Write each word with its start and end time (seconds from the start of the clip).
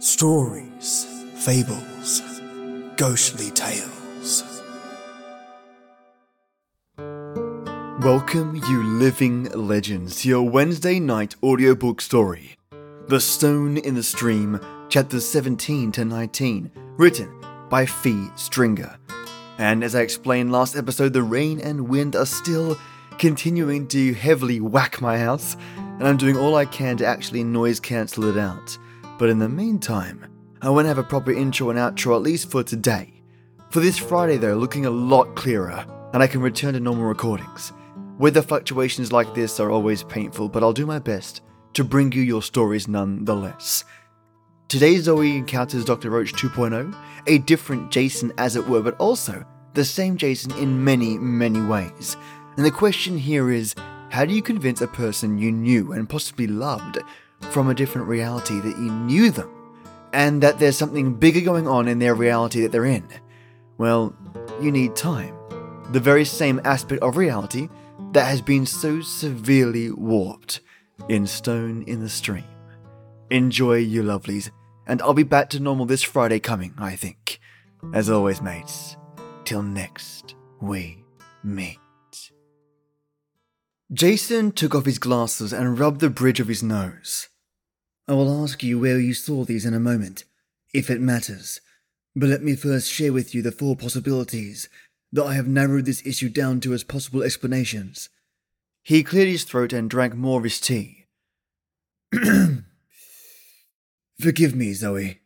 Stories, 0.00 1.24
fables, 1.38 2.22
ghostly 2.96 3.50
tales. 3.50 4.62
Welcome, 6.96 8.62
you 8.68 8.84
living 8.84 9.50
legends, 9.50 10.22
to 10.22 10.28
your 10.28 10.48
Wednesday 10.48 11.00
night 11.00 11.34
audiobook 11.42 12.00
story 12.00 12.56
The 13.08 13.18
Stone 13.18 13.78
in 13.78 13.96
the 13.96 14.04
Stream, 14.04 14.60
chapters 14.88 15.28
17 15.28 15.90
to 15.90 16.04
19, 16.04 16.70
written 16.96 17.44
by 17.68 17.84
Phee 17.84 18.28
Stringer. 18.36 18.96
And 19.58 19.82
as 19.82 19.96
I 19.96 20.02
explained 20.02 20.52
last 20.52 20.76
episode, 20.76 21.12
the 21.12 21.24
rain 21.24 21.58
and 21.58 21.88
wind 21.88 22.14
are 22.14 22.24
still 22.24 22.78
continuing 23.18 23.88
to 23.88 24.14
heavily 24.14 24.60
whack 24.60 25.00
my 25.00 25.18
house, 25.18 25.56
and 25.76 26.06
I'm 26.06 26.16
doing 26.16 26.36
all 26.36 26.54
I 26.54 26.66
can 26.66 26.96
to 26.98 27.04
actually 27.04 27.42
noise 27.42 27.80
cancel 27.80 28.26
it 28.26 28.38
out. 28.38 28.78
But 29.18 29.30
in 29.30 29.40
the 29.40 29.48
meantime, 29.48 30.26
I 30.62 30.70
want 30.70 30.84
to 30.84 30.88
have 30.88 30.98
a 30.98 31.02
proper 31.02 31.32
intro 31.32 31.70
and 31.70 31.78
outro 31.78 32.14
at 32.14 32.22
least 32.22 32.50
for 32.50 32.62
today. 32.62 33.20
For 33.70 33.80
this 33.80 33.98
Friday, 33.98 34.36
though, 34.36 34.56
looking 34.56 34.86
a 34.86 34.90
lot 34.90 35.34
clearer, 35.34 35.84
and 36.14 36.22
I 36.22 36.28
can 36.28 36.40
return 36.40 36.74
to 36.74 36.80
normal 36.80 37.04
recordings. 37.04 37.72
Weather 38.18 38.42
fluctuations 38.42 39.12
like 39.12 39.34
this 39.34 39.58
are 39.58 39.70
always 39.70 40.04
painful, 40.04 40.48
but 40.48 40.62
I'll 40.62 40.72
do 40.72 40.86
my 40.86 41.00
best 41.00 41.42
to 41.74 41.84
bring 41.84 42.12
you 42.12 42.22
your 42.22 42.42
stories 42.42 42.88
nonetheless. 42.88 43.84
Today, 44.68 44.96
Zoe 44.98 45.36
encounters 45.36 45.84
Dr. 45.84 46.10
Roache 46.10 46.32
2.0, 46.32 46.94
a 47.26 47.38
different 47.38 47.90
Jason 47.90 48.32
as 48.38 48.54
it 48.54 48.66
were, 48.66 48.82
but 48.82 48.96
also 48.98 49.44
the 49.74 49.84
same 49.84 50.16
Jason 50.16 50.52
in 50.58 50.82
many, 50.82 51.18
many 51.18 51.60
ways. 51.60 52.16
And 52.56 52.64
the 52.64 52.70
question 52.70 53.18
here 53.18 53.50
is 53.50 53.74
how 54.10 54.24
do 54.24 54.34
you 54.34 54.42
convince 54.42 54.80
a 54.80 54.88
person 54.88 55.38
you 55.38 55.52
knew 55.52 55.92
and 55.92 56.08
possibly 56.08 56.46
loved 56.46 56.98
from 57.50 57.68
a 57.68 57.74
different 57.74 58.08
reality 58.08 58.60
that 58.60 58.76
you 58.78 58.90
knew 58.90 59.30
them, 59.30 59.50
and 60.12 60.42
that 60.42 60.58
there's 60.58 60.76
something 60.76 61.14
bigger 61.14 61.40
going 61.40 61.66
on 61.66 61.88
in 61.88 61.98
their 61.98 62.14
reality 62.14 62.62
that 62.62 62.72
they're 62.72 62.84
in? 62.84 63.06
Well, 63.78 64.14
you 64.60 64.72
need 64.72 64.96
time. 64.96 65.34
The 65.92 66.00
very 66.00 66.24
same 66.24 66.60
aspect 66.64 67.02
of 67.02 67.16
reality 67.16 67.68
that 68.12 68.26
has 68.26 68.40
been 68.40 68.66
so 68.66 69.00
severely 69.00 69.90
warped 69.90 70.60
in 71.08 71.26
Stone 71.26 71.84
in 71.86 72.00
the 72.00 72.08
Stream. 72.08 72.44
Enjoy, 73.30 73.76
you 73.76 74.02
lovelies, 74.02 74.50
and 74.86 75.00
I'll 75.02 75.14
be 75.14 75.22
back 75.22 75.50
to 75.50 75.60
normal 75.60 75.86
this 75.86 76.02
Friday 76.02 76.40
coming, 76.40 76.74
I 76.78 76.96
think. 76.96 77.40
As 77.92 78.10
always, 78.10 78.42
mates, 78.42 78.96
till 79.44 79.62
next 79.62 80.34
we 80.60 81.04
meet. 81.44 81.78
Jason 83.92 84.52
took 84.52 84.74
off 84.74 84.84
his 84.84 84.98
glasses 84.98 85.50
and 85.50 85.78
rubbed 85.78 86.00
the 86.00 86.10
bridge 86.10 86.40
of 86.40 86.48
his 86.48 86.62
nose. 86.62 87.28
I 88.06 88.12
will 88.12 88.44
ask 88.44 88.62
you 88.62 88.78
where 88.78 88.98
you 88.98 89.14
saw 89.14 89.44
these 89.44 89.64
in 89.64 89.72
a 89.72 89.80
moment, 89.80 90.24
if 90.74 90.90
it 90.90 91.00
matters, 91.00 91.62
but 92.14 92.28
let 92.28 92.42
me 92.42 92.54
first 92.54 92.90
share 92.90 93.14
with 93.14 93.34
you 93.34 93.40
the 93.40 93.52
four 93.52 93.76
possibilities 93.76 94.68
that 95.12 95.24
I 95.24 95.34
have 95.34 95.48
narrowed 95.48 95.86
this 95.86 96.04
issue 96.04 96.28
down 96.28 96.60
to 96.60 96.74
as 96.74 96.84
possible 96.84 97.22
explanations. 97.22 98.10
He 98.82 99.02
cleared 99.02 99.28
his 99.28 99.44
throat 99.44 99.72
and 99.72 99.88
drank 99.88 100.14
more 100.14 100.38
of 100.38 100.44
his 100.44 100.60
tea. 100.60 101.06
Forgive 104.20 104.54
me, 104.54 104.74
Zoe. 104.74 105.20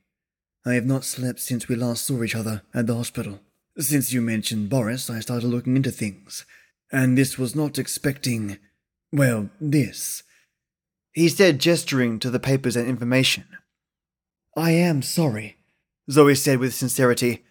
I 0.64 0.74
have 0.74 0.86
not 0.86 1.04
slept 1.04 1.40
since 1.40 1.66
we 1.66 1.74
last 1.74 2.06
saw 2.06 2.22
each 2.22 2.36
other 2.36 2.62
at 2.72 2.86
the 2.86 2.94
hospital. 2.94 3.40
Since 3.78 4.12
you 4.12 4.20
mentioned 4.20 4.70
Boris, 4.70 5.10
I 5.10 5.18
started 5.18 5.48
looking 5.48 5.76
into 5.76 5.90
things, 5.90 6.44
and 6.92 7.16
this 7.16 7.38
was 7.38 7.56
not 7.56 7.78
expecting. 7.78 8.58
well, 9.10 9.50
this. 9.60 10.22
He 11.12 11.28
said, 11.28 11.58
gesturing 11.58 12.18
to 12.20 12.30
the 12.30 12.40
papers 12.40 12.76
and 12.76 12.86
information. 12.88 13.44
I 14.56 14.72
am 14.72 15.02
sorry, 15.02 15.56
Zoe 16.10 16.34
said 16.34 16.58
with 16.58 16.74
sincerity. 16.74 17.44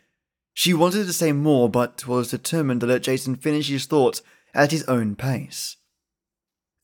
She 0.54 0.74
wanted 0.74 1.06
to 1.06 1.14
say 1.14 1.32
more, 1.32 1.70
but 1.70 2.08
was 2.08 2.32
determined 2.32 2.82
to 2.82 2.88
let 2.88 3.04
Jason 3.04 3.36
finish 3.36 3.70
his 3.70 3.86
thoughts 3.86 4.22
at 4.54 4.72
his 4.72 4.84
own 4.86 5.16
pace. 5.16 5.78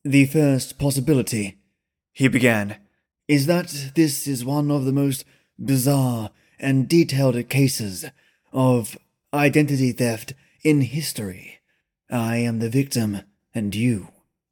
The 0.04 0.26
first 0.26 0.78
possibility, 0.78 1.58
he 2.14 2.28
began, 2.28 2.78
is 3.28 3.46
that 3.48 3.92
this 3.96 4.28
is 4.28 4.46
one 4.46 4.72
of 4.72 4.86
the 4.86 4.94
most 4.94 5.26
bizarre 5.60 6.32
and 6.60 6.88
detailed 6.88 7.50
cases 7.50 8.06
of 8.54 8.98
identity 9.34 9.92
theft 9.92 10.34
in 10.64 10.82
history. 10.82 11.57
I 12.10 12.38
am 12.38 12.60
the 12.60 12.70
victim, 12.70 13.22
and 13.54 13.76
you 13.76 14.10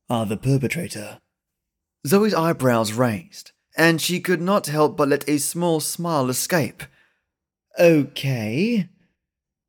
are 0.10 0.26
the 0.26 0.38
perpetrator. 0.38 1.20
Zoe's 2.06 2.34
eyebrows 2.34 2.94
raised, 2.94 3.52
and 3.78 4.02
she 4.02 4.20
could 4.20 4.42
not 4.42 4.68
help 4.68 4.98
but 4.98 5.10
let 5.10 5.28
a 5.28 5.38
small 5.40 5.80
smile 5.80 6.30
escape. 6.30 6.84
Okay. 7.80 8.90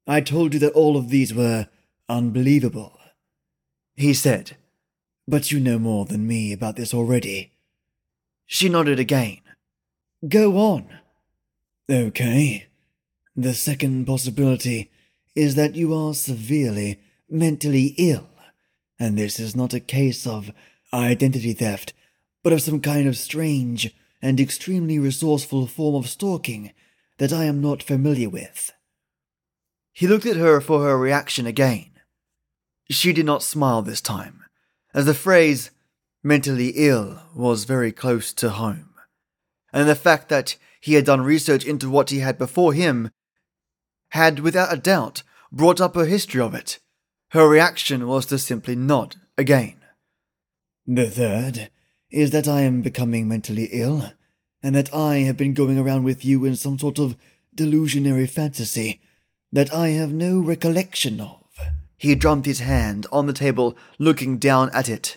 I 0.07 0.21
told 0.21 0.55
you 0.55 0.61
that 0.61 0.73
all 0.73 0.97
of 0.97 1.09
these 1.09 1.35
were 1.35 1.69
unbelievable, 2.09 2.99
he 3.95 4.15
said. 4.15 4.57
But 5.27 5.51
you 5.51 5.59
know 5.59 5.79
more 5.79 6.05
than 6.05 6.27
me 6.27 6.53
about 6.53 6.77
this 6.77 6.95
already. 6.95 7.53
She 8.47 8.69
nodded 8.69 9.01
again. 9.01 9.41
Go 10.29 10.57
on. 10.59 10.87
Okay. 11.91 12.67
The 13.35 13.55
second 13.55 14.07
possibility 14.07 14.91
is 15.35 15.57
that 15.57 15.75
you 15.75 15.93
are 15.95 16.15
severely 16.15 17.01
mentally 17.29 17.95
ill, 17.99 18.29
and 18.99 19.17
this 19.17 19.39
is 19.39 19.57
not 19.57 19.75
a 19.75 19.81
case 19.81 20.27
of 20.27 20.53
identity 20.93 21.53
theft, 21.53 21.93
but 22.43 22.53
of 22.53 22.63
some 22.63 22.81
kind 22.81 23.09
of 23.09 23.17
strange 23.17 23.95
and 24.23 24.41
extremely 24.41 24.99
resourceful 24.99 25.67
form 25.67 25.95
of 25.95 26.09
stalking 26.09 26.73
that 27.19 27.33
I 27.33 27.45
am 27.45 27.61
not 27.61 27.83
familiar 27.83 28.29
with. 28.29 28.73
He 29.93 30.07
looked 30.07 30.27
at 30.27 30.37
her 30.37 30.61
for 30.61 30.83
her 30.83 30.99
reaction 30.99 31.47
again. 31.47 31.91
She 32.91 33.13
did 33.13 33.27
not 33.27 33.43
smile 33.43 33.83
this 33.83 34.01
time, 34.01 34.45
as 34.95 35.07
the 35.07 35.15
phrase 35.15 35.71
mentally 36.23 36.69
ill 36.77 37.23
was 37.35 37.65
very 37.65 37.93
close 37.93 38.33
to 38.35 38.51
home, 38.51 38.95
and 39.73 39.89
the 39.89 39.95
fact 39.95 40.29
that 40.29 40.57
he 40.81 40.95
had 40.95 41.05
done 41.05 41.21
research 41.21 41.65
into 41.65 41.91
what 41.91 42.11
he 42.11 42.21
had 42.21 42.39
before 42.39 42.73
him 42.73 43.11
had 44.11 44.39
without 44.39 44.73
a 44.73 44.77
doubt 44.77 45.23
brought 45.51 45.81
up 45.81 45.97
a 45.97 46.07
history 46.07 46.41
of 46.41 46.55
it. 46.55 46.79
Her 47.31 47.49
reaction 47.49 48.07
was 48.07 48.27
to 48.27 48.39
simply 48.39 48.77
nod 48.77 49.17
again. 49.37 49.77
The 50.87 51.11
third 51.11 51.71
is 52.11 52.31
that 52.31 52.47
I 52.47 52.63
am 52.63 52.83
becoming 52.83 53.29
mentally 53.29 53.69
ill, 53.73 54.13
and 54.63 54.75
that 54.75 54.95
I 54.95 55.19
have 55.19 55.37
been 55.37 55.55
going 55.55 55.79
around 55.79 56.05
with 56.05 56.25
you 56.25 56.45
in 56.45 56.57
some 56.57 56.79
sort 56.79 56.99
of 56.99 57.17
delusionary 57.55 58.31
fantasy 58.31 59.01
that 59.53 59.73
I 59.75 59.89
have 59.89 60.13
no 60.13 60.39
recollection 60.39 61.21
of. 61.21 61.43
He 61.97 62.15
drummed 62.15 62.47
his 62.47 62.61
hand 62.61 63.07
on 63.11 63.27
the 63.27 63.33
table, 63.33 63.77
looking 63.99 64.39
down 64.39 64.71
at 64.73 64.89
it. 64.89 65.17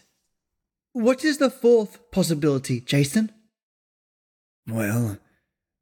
What 0.94 1.24
is 1.24 1.38
the 1.38 1.50
fourth 1.50 2.12
possibility, 2.12 2.80
Jason? 2.82 3.32
Well, 4.68 5.18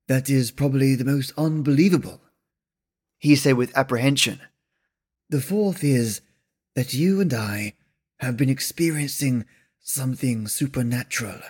that 0.08 0.30
is 0.30 0.52
probably 0.52 0.96
the 0.96 1.06
most 1.06 1.34
unbelievable, 1.38 2.22
he 3.18 3.36
said 3.36 3.56
with 3.56 3.78
apprehension. 3.78 4.42
The 5.30 5.42
fourth 5.42 5.84
is 5.84 6.22
that 6.76 6.94
you 6.94 7.20
and 7.20 7.34
I 7.34 7.74
have 8.20 8.38
been 8.38 8.50
experiencing 8.50 9.46
something 9.82 10.48
supernatural, 10.48 11.42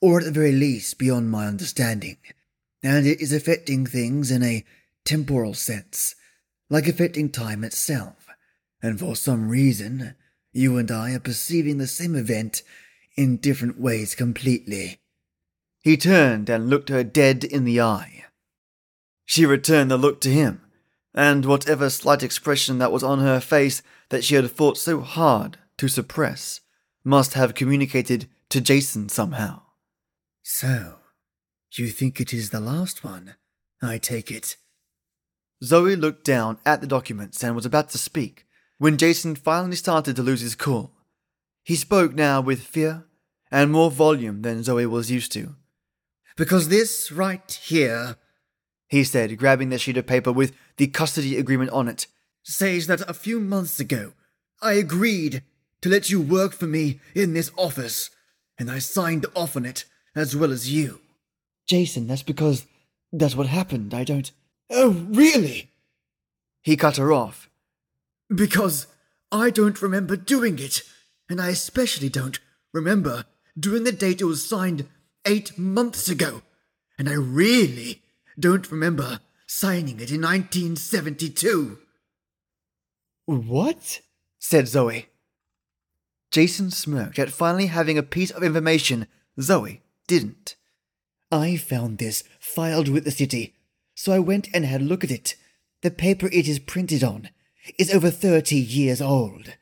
or 0.00 0.20
at 0.20 0.24
the 0.24 0.30
very 0.30 0.52
least 0.52 0.98
beyond 0.98 1.30
my 1.30 1.46
understanding, 1.46 2.16
and 2.82 3.06
it 3.06 3.20
is 3.20 3.32
affecting 3.32 3.84
things 3.84 4.30
in 4.30 4.42
a 4.42 4.64
temporal 5.04 5.52
sense, 5.52 6.14
like 6.70 6.88
affecting 6.88 7.28
time 7.28 7.64
itself, 7.64 8.26
and 8.82 8.98
for 8.98 9.14
some 9.14 9.48
reason, 9.48 10.14
you 10.52 10.78
and 10.78 10.90
I 10.90 11.12
are 11.12 11.20
perceiving 11.20 11.78
the 11.78 11.86
same 11.86 12.16
event 12.16 12.62
in 13.14 13.36
different 13.36 13.78
ways 13.78 14.14
completely. 14.14 15.00
He 15.80 15.96
turned 15.98 16.48
and 16.48 16.70
looked 16.70 16.88
her 16.88 17.04
dead 17.04 17.44
in 17.44 17.64
the 17.64 17.80
eye. 17.80 18.24
She 19.26 19.44
returned 19.44 19.90
the 19.90 19.98
look 19.98 20.20
to 20.22 20.30
him, 20.30 20.62
and 21.14 21.44
whatever 21.44 21.90
slight 21.90 22.22
expression 22.22 22.78
that 22.78 22.92
was 22.92 23.02
on 23.02 23.20
her 23.20 23.40
face 23.40 23.82
that 24.08 24.24
she 24.24 24.34
had 24.34 24.50
fought 24.50 24.78
so 24.78 25.00
hard 25.00 25.58
to 25.78 25.88
suppress 25.88 26.60
must 27.04 27.34
have 27.34 27.54
communicated 27.54 28.28
to 28.48 28.60
Jason 28.60 29.08
somehow. 29.08 29.62
So, 30.42 30.98
you 31.74 31.88
think 31.88 32.20
it 32.20 32.32
is 32.32 32.50
the 32.50 32.60
last 32.60 33.04
one, 33.04 33.36
I 33.80 33.98
take 33.98 34.30
it. 34.30 34.56
Zoe 35.62 35.96
looked 35.96 36.24
down 36.24 36.58
at 36.66 36.80
the 36.80 36.86
documents 36.86 37.42
and 37.42 37.54
was 37.54 37.66
about 37.66 37.90
to 37.90 37.98
speak 37.98 38.46
when 38.78 38.98
Jason 38.98 39.36
finally 39.36 39.76
started 39.76 40.16
to 40.16 40.22
lose 40.22 40.40
his 40.40 40.54
cool. 40.54 40.92
He 41.62 41.76
spoke 41.76 42.14
now 42.14 42.40
with 42.40 42.62
fear 42.62 43.04
and 43.50 43.70
more 43.70 43.90
volume 43.90 44.42
than 44.42 44.64
Zoe 44.64 44.86
was 44.86 45.10
used 45.10 45.30
to. 45.32 45.54
Because 46.36 46.68
this 46.68 47.12
right 47.12 47.60
here, 47.64 48.16
he 48.88 49.04
said, 49.04 49.38
grabbing 49.38 49.68
the 49.68 49.78
sheet 49.78 49.96
of 49.96 50.06
paper 50.06 50.32
with 50.32 50.52
the 50.76 50.86
custody 50.86 51.36
agreement 51.36 51.70
on 51.70 51.88
it, 51.88 52.06
says 52.42 52.86
that 52.86 53.08
a 53.08 53.14
few 53.14 53.40
months 53.40 53.78
ago 53.80 54.12
I 54.60 54.74
agreed 54.74 55.42
to 55.80 55.88
let 55.88 56.10
you 56.10 56.20
work 56.20 56.52
for 56.52 56.66
me 56.66 57.00
in 57.14 57.34
this 57.34 57.50
office, 57.56 58.10
and 58.58 58.70
I 58.70 58.78
signed 58.78 59.26
off 59.34 59.56
on 59.56 59.66
it 59.66 59.84
as 60.14 60.36
well 60.36 60.52
as 60.52 60.72
you. 60.72 61.00
Jason, 61.66 62.06
that's 62.06 62.22
because 62.22 62.66
that's 63.12 63.36
what 63.36 63.48
happened. 63.48 63.92
I 63.92 64.04
don't. 64.04 64.30
Oh, 64.70 64.90
really? 65.10 65.70
He 66.62 66.76
cut 66.76 66.96
her 66.96 67.12
off. 67.12 67.50
Because 68.32 68.86
I 69.30 69.50
don't 69.50 69.82
remember 69.82 70.16
doing 70.16 70.58
it, 70.58 70.82
and 71.28 71.40
I 71.40 71.48
especially 71.48 72.08
don't 72.08 72.38
remember 72.72 73.24
doing 73.58 73.84
the 73.84 73.92
date 73.92 74.20
it 74.20 74.24
was 74.24 74.48
signed 74.48 74.86
eight 75.26 75.58
months 75.58 76.08
ago, 76.08 76.42
and 76.98 77.08
I 77.08 77.14
really 77.14 78.02
don't 78.38 78.70
remember 78.70 79.20
signing 79.52 80.00
it 80.00 80.10
in 80.10 80.22
1972. 80.22 81.78
What? 83.26 84.00
said 84.38 84.66
Zoe. 84.66 85.06
Jason 86.30 86.70
smirked 86.70 87.18
at 87.18 87.30
finally 87.30 87.66
having 87.66 87.98
a 87.98 88.02
piece 88.02 88.30
of 88.30 88.42
information 88.42 89.06
Zoe 89.38 89.82
didn't. 90.08 90.56
I 91.30 91.56
found 91.56 91.98
this 91.98 92.24
filed 92.40 92.88
with 92.88 93.04
the 93.04 93.10
city, 93.10 93.54
so 93.94 94.12
I 94.12 94.18
went 94.18 94.48
and 94.54 94.64
had 94.64 94.80
a 94.80 94.84
look 94.84 95.04
at 95.04 95.10
it. 95.10 95.36
The 95.82 95.90
paper 95.90 96.28
it 96.32 96.48
is 96.48 96.58
printed 96.58 97.04
on 97.04 97.28
is 97.78 97.94
over 97.94 98.10
30 98.10 98.56
years 98.56 99.02
old, 99.02 99.54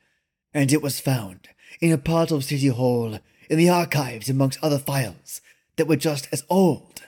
and 0.53 0.71
it 0.71 0.81
was 0.81 1.01
found 1.01 1.49
in 1.81 1.91
a 1.91 1.97
part 1.97 2.31
of 2.31 2.45
City 2.45 2.67
Hall 2.67 3.19
in 3.49 3.57
the 3.57 3.69
archives 3.69 4.29
amongst 4.29 4.63
other 4.63 4.79
files 4.79 5.41
that 5.75 5.87
were 5.87 5.97
just 5.97 6.29
as 6.31 6.45
old, 6.49 7.03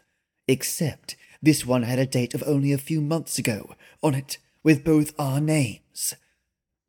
except 0.50 1.16
this 1.44 1.66
one 1.66 1.84
had 1.84 2.00
a 2.00 2.06
date 2.06 2.34
of 2.34 2.42
only 2.48 2.72
a 2.72 2.78
few 2.78 3.02
months 3.02 3.38
ago 3.38 3.76
on 4.02 4.16
it 4.16 4.38
with 4.64 4.86
both 4.86 5.14
our 5.20 5.42
names. 5.42 6.16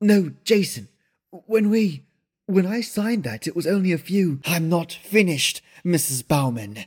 No, 0.01 0.31
Jason, 0.45 0.89
when 1.31 1.69
we. 1.69 2.05
When 2.47 2.67
I 2.67 2.83
signed 2.83 3.25
that, 3.25 3.47
it 3.47 3.57
was 3.57 3.67
only 3.67 3.91
a 3.91 3.99
few. 3.99 4.41
I'm 4.45 4.69
not 4.69 4.93
finished, 4.93 5.63
Mrs. 5.85 6.29
Bauman. 6.29 6.85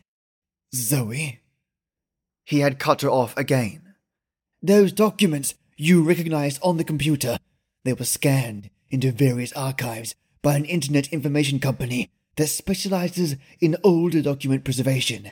Zoe. 0.73 1.39
He 2.45 2.59
had 2.59 2.79
cut 2.79 3.01
her 3.01 3.09
off 3.09 3.35
again. 3.35 3.95
Those 4.61 4.93
documents 4.93 5.55
you 5.75 6.03
recognized 6.03 6.59
on 6.61 6.77
the 6.77 6.83
computer, 6.83 7.39
they 7.83 7.93
were 7.93 8.05
scanned 8.05 8.69
into 8.89 9.11
various 9.11 9.51
archives 9.53 10.15
by 10.43 10.55
an 10.55 10.65
internet 10.65 11.11
information 11.11 11.59
company 11.59 12.11
that 12.35 12.47
specializes 12.47 13.35
in 13.59 13.77
older 13.83 14.21
document 14.21 14.63
preservation. 14.63 15.31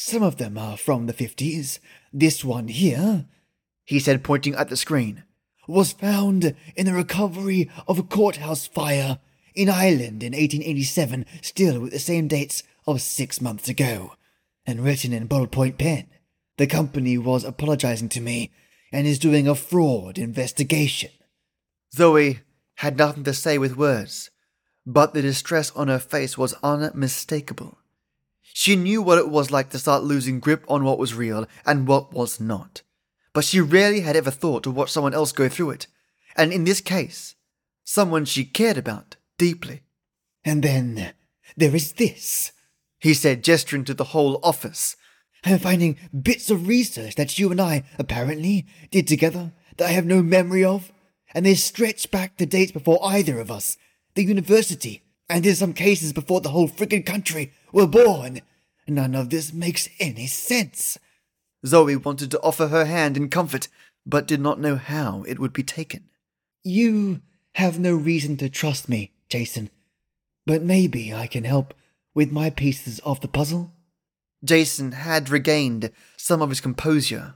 Some 0.00 0.22
of 0.22 0.36
them 0.36 0.56
are 0.56 0.76
from 0.76 1.06
the 1.06 1.12
50s. 1.12 1.80
This 2.12 2.44
one 2.44 2.68
here, 2.68 3.26
he 3.84 3.98
said, 3.98 4.22
pointing 4.22 4.54
at 4.54 4.68
the 4.68 4.76
screen, 4.76 5.24
was 5.66 5.90
found 5.90 6.54
in 6.76 6.86
the 6.86 6.92
recovery 6.92 7.68
of 7.88 7.98
a 7.98 8.04
courthouse 8.04 8.68
fire 8.68 9.18
in 9.56 9.68
Ireland 9.68 10.22
in 10.22 10.34
1887, 10.34 11.26
still 11.42 11.80
with 11.80 11.90
the 11.90 11.98
same 11.98 12.28
dates 12.28 12.62
of 12.86 13.02
six 13.02 13.40
months 13.40 13.68
ago, 13.68 14.12
and 14.64 14.84
written 14.84 15.12
in 15.12 15.26
ballpoint 15.26 15.78
pen. 15.78 16.06
The 16.58 16.68
company 16.68 17.18
was 17.18 17.42
apologizing 17.42 18.10
to 18.10 18.20
me 18.20 18.52
and 18.92 19.04
is 19.04 19.18
doing 19.18 19.48
a 19.48 19.56
fraud 19.56 20.16
investigation. 20.16 21.10
Zoe 21.92 22.38
had 22.76 22.96
nothing 22.96 23.24
to 23.24 23.34
say 23.34 23.58
with 23.58 23.76
words, 23.76 24.30
but 24.86 25.12
the 25.12 25.22
distress 25.22 25.72
on 25.72 25.88
her 25.88 25.98
face 25.98 26.38
was 26.38 26.54
unmistakable. 26.62 27.77
She 28.52 28.76
knew 28.76 29.02
what 29.02 29.18
it 29.18 29.28
was 29.28 29.50
like 29.50 29.70
to 29.70 29.78
start 29.78 30.02
losing 30.02 30.40
grip 30.40 30.64
on 30.68 30.84
what 30.84 30.98
was 30.98 31.14
real 31.14 31.46
and 31.64 31.86
what 31.86 32.12
was 32.12 32.40
not, 32.40 32.82
but 33.32 33.44
she 33.44 33.60
rarely 33.60 34.00
had 34.00 34.16
ever 34.16 34.30
thought 34.30 34.62
to 34.64 34.70
watch 34.70 34.90
someone 34.90 35.14
else 35.14 35.32
go 35.32 35.48
through 35.48 35.70
it, 35.70 35.86
and 36.36 36.52
in 36.52 36.64
this 36.64 36.80
case, 36.80 37.34
someone 37.84 38.24
she 38.24 38.44
cared 38.44 38.76
about 38.76 39.16
deeply. 39.38 39.82
And 40.44 40.62
then 40.62 41.12
there 41.56 41.74
is 41.74 41.92
this, 41.92 42.52
he 42.98 43.14
said, 43.14 43.44
gesturing 43.44 43.84
to 43.84 43.94
the 43.94 44.04
whole 44.04 44.40
office. 44.42 44.96
I'm 45.44 45.58
finding 45.58 45.96
bits 46.22 46.50
of 46.50 46.66
research 46.66 47.14
that 47.14 47.38
you 47.38 47.50
and 47.50 47.60
I 47.60 47.84
apparently 47.98 48.66
did 48.90 49.06
together 49.06 49.52
that 49.76 49.88
I 49.88 49.92
have 49.92 50.06
no 50.06 50.22
memory 50.22 50.64
of, 50.64 50.92
and 51.32 51.46
they 51.46 51.54
stretch 51.54 52.10
back 52.10 52.36
to 52.36 52.46
dates 52.46 52.72
before 52.72 52.98
either 53.02 53.38
of 53.38 53.50
us, 53.50 53.76
the 54.14 54.24
university, 54.24 55.02
and 55.28 55.46
in 55.46 55.54
some 55.54 55.74
cases 55.74 56.12
before 56.12 56.40
the 56.40 56.48
whole 56.48 56.68
friggin' 56.68 57.06
country 57.06 57.52
were 57.72 57.86
born. 57.86 58.40
None 58.86 59.14
of 59.14 59.30
this 59.30 59.52
makes 59.52 59.88
any 59.98 60.26
sense. 60.26 60.98
Zoe 61.66 61.96
wanted 61.96 62.30
to 62.30 62.40
offer 62.40 62.68
her 62.68 62.84
hand 62.84 63.16
in 63.16 63.28
comfort, 63.28 63.68
but 64.06 64.26
did 64.26 64.40
not 64.40 64.60
know 64.60 64.76
how 64.76 65.24
it 65.26 65.38
would 65.38 65.52
be 65.52 65.62
taken. 65.62 66.08
You 66.64 67.20
have 67.52 67.78
no 67.78 67.94
reason 67.94 68.36
to 68.38 68.48
trust 68.48 68.88
me, 68.88 69.12
Jason, 69.28 69.70
but 70.46 70.62
maybe 70.62 71.12
I 71.12 71.26
can 71.26 71.44
help 71.44 71.74
with 72.14 72.32
my 72.32 72.50
pieces 72.50 72.98
of 73.00 73.20
the 73.20 73.28
puzzle. 73.28 73.72
Jason 74.44 74.92
had 74.92 75.28
regained 75.28 75.90
some 76.16 76.40
of 76.40 76.48
his 76.48 76.60
composure, 76.60 77.34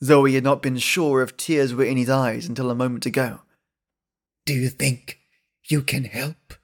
he 0.00 0.34
had 0.34 0.44
not 0.44 0.62
been 0.62 0.78
sure 0.78 1.22
if 1.22 1.36
tears 1.36 1.74
were 1.74 1.84
in 1.84 1.96
his 1.96 2.10
eyes 2.10 2.46
until 2.46 2.70
a 2.70 2.74
moment 2.74 3.06
ago. 3.06 3.40
Do 4.46 4.54
you 4.54 4.70
think 4.70 5.20
you 5.68 5.82
can 5.82 6.04
help? 6.04 6.54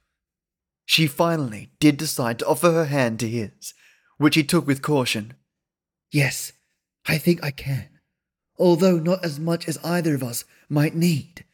She 0.87 1.09
finally 1.09 1.73
did 1.81 1.97
decide 1.97 2.39
to 2.39 2.47
offer 2.47 2.71
her 2.71 2.87
hand 2.87 3.21
to 3.21 3.29
his, 3.29 3.75
which 4.17 4.37
he 4.37 4.45
took 4.45 4.67
with 4.67 4.81
caution. 4.81 5.35
Yes, 6.13 6.53
I 7.07 7.19
think 7.19 7.43
I 7.43 7.51
can, 7.51 7.89
although 8.57 8.99
not 8.99 9.25
as 9.25 9.39
much 9.39 9.69
as 9.69 9.79
either 9.85 10.15
of 10.15 10.23
us 10.23 10.45
might 10.69 10.95
need, 10.95 11.45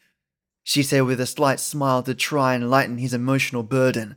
she 0.63 0.83
said 0.83 1.01
with 1.03 1.21
a 1.21 1.27
slight 1.27 1.61
smile 1.61 2.03
to 2.05 2.15
try 2.15 2.55
and 2.55 2.71
lighten 2.71 2.99
his 2.99 3.15
emotional 3.15 3.63
burden. 3.63 4.17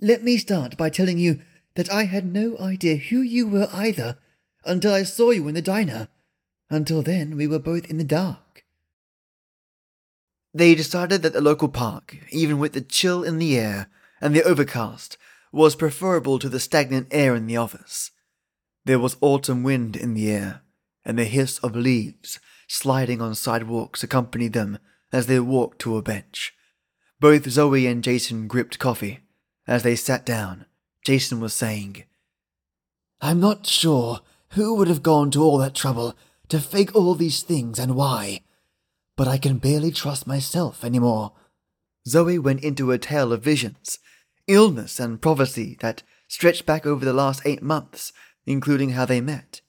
Let 0.00 0.22
me 0.22 0.38
start 0.38 0.76
by 0.76 0.88
telling 0.88 1.18
you 1.18 1.40
that 1.74 1.92
I 1.92 2.04
had 2.04 2.24
no 2.24 2.56
idea 2.58 2.96
who 2.96 3.20
you 3.20 3.48
were 3.48 3.68
either 3.72 4.18
until 4.64 4.94
I 4.94 5.02
saw 5.02 5.30
you 5.30 5.48
in 5.48 5.54
the 5.54 5.62
diner. 5.62 6.08
Until 6.70 7.02
then, 7.02 7.36
we 7.36 7.46
were 7.46 7.58
both 7.58 7.90
in 7.90 7.98
the 7.98 8.04
dark. 8.04 8.64
They 10.54 10.76
decided 10.76 11.22
that 11.22 11.32
the 11.32 11.40
local 11.40 11.68
park, 11.68 12.16
even 12.30 12.58
with 12.58 12.72
the 12.72 12.80
chill 12.80 13.24
in 13.24 13.38
the 13.38 13.58
air 13.58 13.88
and 14.24 14.34
the 14.34 14.42
overcast, 14.42 15.18
was 15.52 15.76
preferable 15.76 16.38
to 16.38 16.48
the 16.48 16.58
stagnant 16.58 17.06
air 17.10 17.34
in 17.34 17.46
the 17.46 17.58
office. 17.58 18.10
There 18.86 18.98
was 18.98 19.18
autumn 19.20 19.62
wind 19.62 19.96
in 19.96 20.14
the 20.14 20.30
air, 20.30 20.62
and 21.04 21.18
the 21.18 21.26
hiss 21.26 21.58
of 21.58 21.76
leaves 21.76 22.40
sliding 22.66 23.20
on 23.20 23.34
sidewalks 23.34 24.02
accompanied 24.02 24.54
them 24.54 24.78
as 25.12 25.26
they 25.26 25.38
walked 25.38 25.78
to 25.80 25.98
a 25.98 26.02
bench. 26.02 26.54
Both 27.20 27.50
Zoe 27.50 27.86
and 27.86 28.02
Jason 28.02 28.48
gripped 28.48 28.78
coffee. 28.78 29.20
As 29.66 29.82
they 29.82 29.94
sat 29.94 30.24
down, 30.24 30.64
Jason 31.04 31.38
was 31.38 31.52
saying, 31.52 32.04
I'm 33.20 33.40
not 33.40 33.66
sure 33.66 34.20
who 34.52 34.74
would 34.74 34.88
have 34.88 35.02
gone 35.02 35.30
to 35.32 35.42
all 35.42 35.58
that 35.58 35.74
trouble 35.74 36.16
to 36.48 36.60
fake 36.60 36.94
all 36.96 37.14
these 37.14 37.42
things 37.42 37.78
and 37.78 37.94
why, 37.94 38.40
but 39.16 39.28
I 39.28 39.36
can 39.36 39.58
barely 39.58 39.90
trust 39.90 40.26
myself 40.26 40.82
anymore. 40.82 41.32
Zoe 42.08 42.38
went 42.38 42.64
into 42.64 42.90
a 42.90 42.98
tale 42.98 43.30
of 43.30 43.42
visions, 43.42 43.98
illness, 44.46 45.00
and 45.00 45.20
prophecy 45.20 45.76
that 45.80 46.02
stretched 46.28 46.66
back 46.66 46.86
over 46.86 47.04
the 47.04 47.12
last 47.12 47.42
eight 47.44 47.62
months, 47.62 48.12
including 48.46 48.90
how 48.90 49.04
they 49.04 49.20
met. 49.20 49.60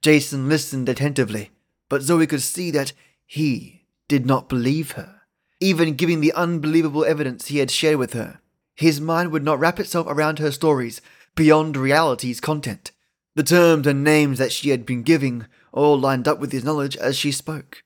Jason 0.00 0.48
listened 0.48 0.88
attentively, 0.88 1.50
but 1.88 2.02
Zoe 2.02 2.26
could 2.26 2.42
see 2.42 2.70
that 2.70 2.92
he 3.24 3.86
did 4.08 4.26
not 4.26 4.48
believe 4.48 4.92
her, 4.92 5.22
even 5.60 5.94
giving 5.94 6.20
the 6.20 6.32
unbelievable 6.32 7.04
evidence 7.04 7.46
he 7.46 7.58
had 7.58 7.70
shared 7.70 7.96
with 7.96 8.12
her. 8.12 8.40
His 8.74 9.00
mind 9.00 9.30
would 9.30 9.44
not 9.44 9.58
wrap 9.58 9.78
itself 9.78 10.06
around 10.08 10.38
her 10.38 10.50
stories 10.50 11.00
beyond 11.34 11.76
reality's 11.76 12.40
content. 12.40 12.90
The 13.34 13.42
terms 13.42 13.86
and 13.86 14.04
names 14.04 14.38
that 14.38 14.52
she 14.52 14.70
had 14.70 14.84
been 14.84 15.02
giving 15.02 15.46
all 15.72 15.98
lined 15.98 16.28
up 16.28 16.38
with 16.38 16.52
his 16.52 16.64
knowledge 16.64 16.96
as 16.96 17.16
she 17.16 17.32
spoke. 17.32 17.82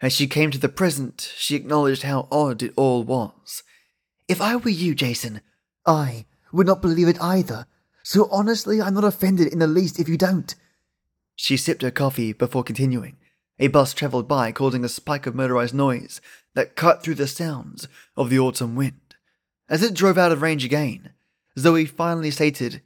As 0.00 0.12
she 0.12 0.28
came 0.28 0.50
to 0.52 0.58
the 0.58 0.68
present, 0.68 1.32
she 1.36 1.56
acknowledged 1.56 2.02
how 2.02 2.28
odd 2.30 2.62
it 2.62 2.72
all 2.76 3.02
was. 3.02 3.64
If 4.28 4.40
I 4.40 4.54
were 4.54 4.70
you, 4.70 4.94
Jason, 4.94 5.40
I 5.88 6.26
would 6.52 6.66
not 6.66 6.82
believe 6.82 7.08
it 7.08 7.20
either, 7.20 7.66
so 8.02 8.28
honestly, 8.30 8.80
I'm 8.80 8.94
not 8.94 9.04
offended 9.04 9.50
in 9.52 9.58
the 9.58 9.66
least 9.66 9.98
if 9.98 10.08
you 10.08 10.18
don't. 10.18 10.54
She 11.34 11.56
sipped 11.56 11.82
her 11.82 11.90
coffee 11.90 12.32
before 12.32 12.62
continuing. 12.62 13.16
A 13.58 13.68
bus 13.68 13.94
travelled 13.94 14.28
by, 14.28 14.52
causing 14.52 14.84
a 14.84 14.88
spike 14.88 15.26
of 15.26 15.34
motorized 15.34 15.74
noise 15.74 16.20
that 16.54 16.76
cut 16.76 17.02
through 17.02 17.16
the 17.16 17.26
sounds 17.26 17.88
of 18.16 18.30
the 18.30 18.38
autumn 18.38 18.76
wind. 18.76 19.16
As 19.68 19.82
it 19.82 19.94
drove 19.94 20.18
out 20.18 20.30
of 20.30 20.42
range 20.42 20.64
again, 20.64 21.10
Zoe 21.58 21.86
finally 21.86 22.30
stated, 22.30 22.82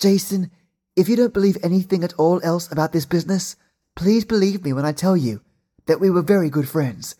Jason, 0.00 0.50
if 0.96 1.08
you 1.08 1.16
don't 1.16 1.34
believe 1.34 1.58
anything 1.62 2.04
at 2.04 2.14
all 2.14 2.40
else 2.44 2.70
about 2.70 2.92
this 2.92 3.04
business, 3.04 3.56
please 3.96 4.24
believe 4.24 4.64
me 4.64 4.72
when 4.72 4.84
I 4.84 4.92
tell 4.92 5.16
you 5.16 5.42
that 5.86 6.00
we 6.00 6.08
were 6.08 6.22
very 6.22 6.50
good 6.50 6.68
friends, 6.68 7.16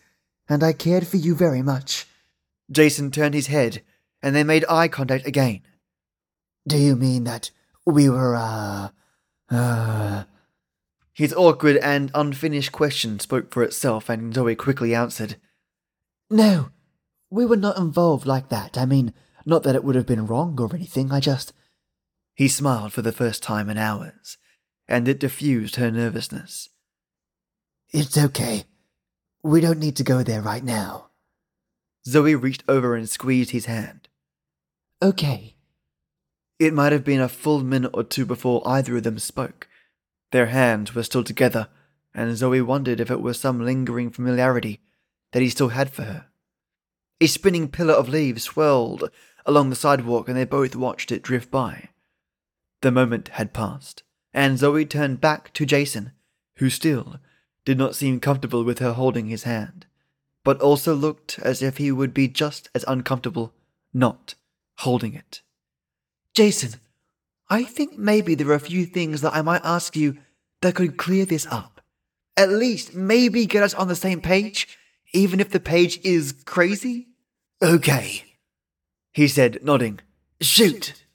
and 0.47 0.63
I 0.63 0.73
cared 0.73 1.05
for 1.05 1.17
you 1.17 1.35
very 1.35 1.61
much. 1.61 2.07
Jason 2.71 3.11
turned 3.11 3.35
his 3.35 3.47
head, 3.47 3.81
and 4.25 4.35
they 4.35 4.43
made 4.43 4.65
eye 4.67 4.87
contact 4.87 5.27
again. 5.27 5.61
Do 6.67 6.79
you 6.79 6.95
mean 6.95 7.25
that 7.25 7.51
we 7.85 8.09
were, 8.09 8.35
uh, 8.35 8.89
uh... 9.51 10.23
His 11.13 11.31
awkward 11.31 11.77
and 11.77 12.09
unfinished 12.15 12.71
question 12.71 13.19
spoke 13.19 13.53
for 13.53 13.61
itself, 13.61 14.09
and 14.09 14.33
Zoe 14.33 14.55
quickly 14.55 14.95
answered, 14.95 15.35
No, 16.31 16.71
we 17.29 17.45
were 17.45 17.55
not 17.55 17.77
involved 17.77 18.25
like 18.25 18.49
that. 18.49 18.79
I 18.79 18.87
mean, 18.87 19.13
not 19.45 19.61
that 19.61 19.75
it 19.75 19.83
would 19.83 19.93
have 19.93 20.07
been 20.07 20.25
wrong 20.25 20.59
or 20.59 20.73
anything, 20.73 21.11
I 21.11 21.19
just. 21.19 21.53
He 22.33 22.47
smiled 22.47 22.93
for 22.93 23.03
the 23.03 23.11
first 23.11 23.43
time 23.43 23.69
in 23.69 23.77
hours. 23.77 24.37
and 24.87 25.07
it 25.07 25.19
diffused 25.19 25.75
her 25.75 25.91
nervousness. 25.91 26.69
It's 27.89 28.17
okay. 28.17 28.65
We 29.43 29.61
don't 29.61 29.79
need 29.79 29.95
to 29.97 30.03
go 30.03 30.23
there 30.23 30.41
right 30.41 30.63
now. 30.63 31.09
Zoe 32.07 32.35
reached 32.35 32.63
over 32.67 32.95
and 32.95 33.09
squeezed 33.09 33.51
his 33.51 33.65
hand. 33.65 34.09
Okay. 35.01 35.55
It 36.57 36.73
might 36.73 36.93
have 36.93 37.03
been 37.03 37.19
a 37.19 37.27
full 37.27 37.63
minute 37.63 37.91
or 37.93 38.03
two 38.03 38.25
before 38.25 38.65
either 38.65 38.97
of 38.97 39.03
them 39.03 39.19
spoke. 39.19 39.67
Their 40.31 40.47
hands 40.47 40.95
were 40.95 41.03
still 41.03 41.23
together, 41.23 41.67
and 42.13 42.35
Zoe 42.37 42.61
wondered 42.61 42.99
if 42.99 43.11
it 43.11 43.21
were 43.21 43.33
some 43.33 43.63
lingering 43.63 44.09
familiarity 44.09 44.79
that 45.33 45.41
he 45.41 45.49
still 45.49 45.69
had 45.69 45.89
for 45.89 46.03
her. 46.03 46.27
A 47.19 47.27
spinning 47.27 47.69
pillar 47.69 47.93
of 47.93 48.09
leaves 48.09 48.43
swirled 48.43 49.09
along 49.45 49.69
the 49.69 49.75
sidewalk, 49.75 50.29
and 50.29 50.37
they 50.37 50.45
both 50.45 50.75
watched 50.75 51.11
it 51.11 51.21
drift 51.21 51.51
by. 51.51 51.89
The 52.81 52.91
moment 52.91 53.29
had 53.29 53.53
passed, 53.53 54.03
and 54.33 54.57
Zoe 54.57 54.85
turned 54.85 55.19
back 55.19 55.51
to 55.53 55.65
Jason, 55.65 56.11
who 56.57 56.69
still 56.69 57.19
did 57.65 57.77
not 57.77 57.95
seem 57.95 58.19
comfortable 58.19 58.63
with 58.63 58.79
her 58.79 58.93
holding 58.93 59.27
his 59.27 59.43
hand, 59.43 59.85
but 60.43 60.61
also 60.61 60.93
looked 60.93 61.37
as 61.39 61.61
if 61.61 61.77
he 61.77 61.91
would 61.91 62.13
be 62.13 62.27
just 62.27 62.69
as 62.73 62.85
uncomfortable 62.87 63.53
not 63.93 64.35
holding 64.77 65.13
it. 65.13 65.41
Jason, 66.33 66.79
I 67.49 67.63
think 67.63 67.97
maybe 67.97 68.35
there 68.35 68.49
are 68.49 68.55
a 68.55 68.59
few 68.59 68.85
things 68.85 69.21
that 69.21 69.35
I 69.35 69.41
might 69.41 69.63
ask 69.63 69.95
you 69.95 70.17
that 70.61 70.75
could 70.75 70.97
clear 70.97 71.25
this 71.25 71.47
up. 71.49 71.81
At 72.37 72.49
least 72.49 72.93
maybe 72.93 73.45
get 73.45 73.63
us 73.63 73.73
on 73.73 73.87
the 73.87 73.95
same 73.95 74.19
page, 74.19 74.77
even 75.13 75.39
if 75.39 75.49
the 75.51 75.59
page 75.59 75.99
is 76.03 76.33
crazy? 76.45 77.07
Okay, 77.61 78.23
he 79.13 79.29
said, 79.29 79.63
nodding. 79.63 80.01
Shoot. 80.41 81.05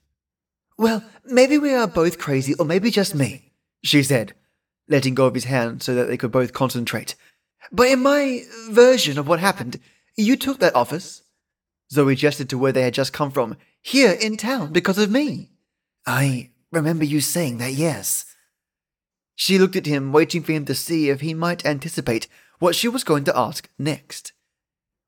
Well, 0.78 1.04
maybe 1.26 1.58
we 1.58 1.74
are 1.74 1.86
both 1.86 2.18
crazy, 2.18 2.54
or 2.54 2.64
maybe 2.64 2.90
just 2.90 3.14
me, 3.14 3.52
she 3.84 4.02
said, 4.02 4.32
letting 4.88 5.14
go 5.14 5.26
of 5.26 5.34
his 5.34 5.44
hand 5.44 5.82
so 5.82 5.94
that 5.94 6.08
they 6.08 6.16
could 6.16 6.32
both 6.32 6.54
concentrate. 6.54 7.14
But 7.70 7.88
in 7.88 8.02
my 8.02 8.42
version 8.70 9.18
of 9.18 9.28
what 9.28 9.38
happened, 9.38 9.78
you 10.16 10.36
took 10.36 10.60
that 10.60 10.74
office. 10.74 11.20
Zoe 11.92 12.14
gestured 12.14 12.48
to 12.50 12.58
where 12.58 12.72
they 12.72 12.82
had 12.82 12.94
just 12.94 13.12
come 13.12 13.30
from, 13.30 13.56
here 13.82 14.12
in 14.12 14.36
town, 14.36 14.72
because 14.72 14.98
of 14.98 15.10
me. 15.10 15.50
I 16.06 16.50
remember 16.70 17.04
you 17.04 17.20
saying 17.20 17.58
that, 17.58 17.72
yes. 17.72 18.24
She 19.34 19.58
looked 19.58 19.76
at 19.76 19.86
him, 19.86 20.12
waiting 20.12 20.42
for 20.42 20.52
him 20.52 20.64
to 20.66 20.74
see 20.74 21.08
if 21.08 21.20
he 21.20 21.34
might 21.34 21.64
anticipate 21.64 22.28
what 22.58 22.74
she 22.74 22.88
was 22.88 23.04
going 23.04 23.24
to 23.24 23.36
ask 23.36 23.68
next. 23.78 24.32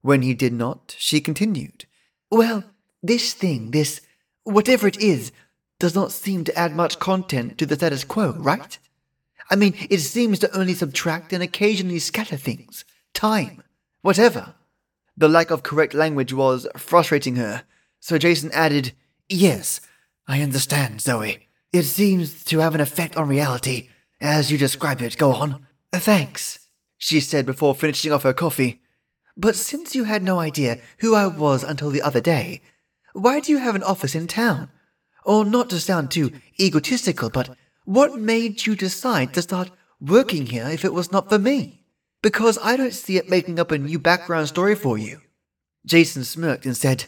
When 0.00 0.22
he 0.22 0.34
did 0.34 0.52
not, 0.52 0.96
she 0.98 1.20
continued. 1.20 1.84
Well, 2.30 2.64
this 3.02 3.34
thing, 3.34 3.70
this 3.70 4.00
whatever 4.44 4.88
it 4.88 4.98
is, 4.98 5.32
does 5.78 5.94
not 5.94 6.12
seem 6.12 6.44
to 6.44 6.58
add 6.58 6.74
much 6.74 6.98
content 6.98 7.58
to 7.58 7.66
the 7.66 7.76
status 7.76 8.04
quo, 8.04 8.34
right? 8.38 8.78
I 9.50 9.56
mean, 9.56 9.74
it 9.90 9.98
seems 9.98 10.38
to 10.40 10.56
only 10.56 10.74
subtract 10.74 11.32
and 11.32 11.42
occasionally 11.42 11.98
scatter 11.98 12.36
things, 12.36 12.84
time, 13.12 13.62
whatever. 14.00 14.54
The 15.16 15.28
lack 15.28 15.50
of 15.50 15.62
correct 15.62 15.94
language 15.94 16.32
was 16.32 16.66
frustrating 16.76 17.36
her, 17.36 17.64
so 18.00 18.18
Jason 18.18 18.50
added, 18.52 18.92
Yes, 19.28 19.80
I 20.26 20.40
understand, 20.40 21.00
Zoe. 21.00 21.48
It 21.72 21.84
seems 21.84 22.44
to 22.44 22.58
have 22.58 22.74
an 22.74 22.80
effect 22.80 23.16
on 23.16 23.28
reality, 23.28 23.88
as 24.20 24.50
you 24.50 24.58
describe 24.58 25.00
it. 25.02 25.16
Go 25.16 25.32
on. 25.32 25.66
Uh, 25.92 25.98
thanks, 25.98 26.58
she 26.98 27.20
said 27.20 27.46
before 27.46 27.74
finishing 27.74 28.12
off 28.12 28.22
her 28.22 28.32
coffee. 28.32 28.80
But 29.36 29.56
since 29.56 29.94
you 29.94 30.04
had 30.04 30.22
no 30.22 30.38
idea 30.38 30.78
who 30.98 31.14
I 31.14 31.26
was 31.26 31.62
until 31.62 31.90
the 31.90 32.02
other 32.02 32.20
day, 32.20 32.60
why 33.12 33.40
do 33.40 33.52
you 33.52 33.58
have 33.58 33.74
an 33.74 33.82
office 33.82 34.14
in 34.14 34.26
town? 34.26 34.70
Or 35.24 35.44
not 35.44 35.70
to 35.70 35.80
sound 35.80 36.10
too 36.10 36.32
egotistical, 36.58 37.30
but 37.30 37.56
what 37.84 38.18
made 38.18 38.66
you 38.66 38.76
decide 38.76 39.34
to 39.34 39.42
start 39.42 39.70
working 40.00 40.46
here 40.46 40.68
if 40.68 40.84
it 40.84 40.92
was 40.92 41.12
not 41.12 41.28
for 41.28 41.38
me? 41.38 41.81
Because 42.22 42.58
I 42.62 42.76
don't 42.76 42.94
see 42.94 43.16
it 43.16 43.28
making 43.28 43.58
up 43.58 43.70
a 43.70 43.78
new 43.78 43.98
background 43.98 44.48
story 44.48 44.74
for 44.74 44.96
you. 44.96 45.20
Jason 45.84 46.24
smirked 46.24 46.64
and 46.64 46.76
said, 46.76 47.06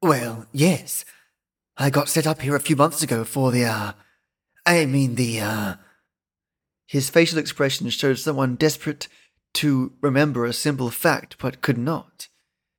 Well, 0.00 0.46
yes. 0.52 1.04
I 1.76 1.90
got 1.90 2.08
set 2.08 2.26
up 2.26 2.40
here 2.40 2.56
a 2.56 2.60
few 2.60 2.76
months 2.76 3.02
ago 3.02 3.24
for 3.24 3.50
the, 3.50 3.64
uh, 3.64 3.92
I 4.64 4.86
mean 4.86 5.16
the, 5.16 5.40
uh. 5.40 5.74
His 6.86 7.10
facial 7.10 7.38
expression 7.38 7.90
showed 7.90 8.18
someone 8.18 8.54
desperate 8.54 9.08
to 9.54 9.92
remember 10.00 10.44
a 10.44 10.52
simple 10.52 10.90
fact 10.90 11.36
but 11.38 11.60
could 11.60 11.78
not. 11.78 12.28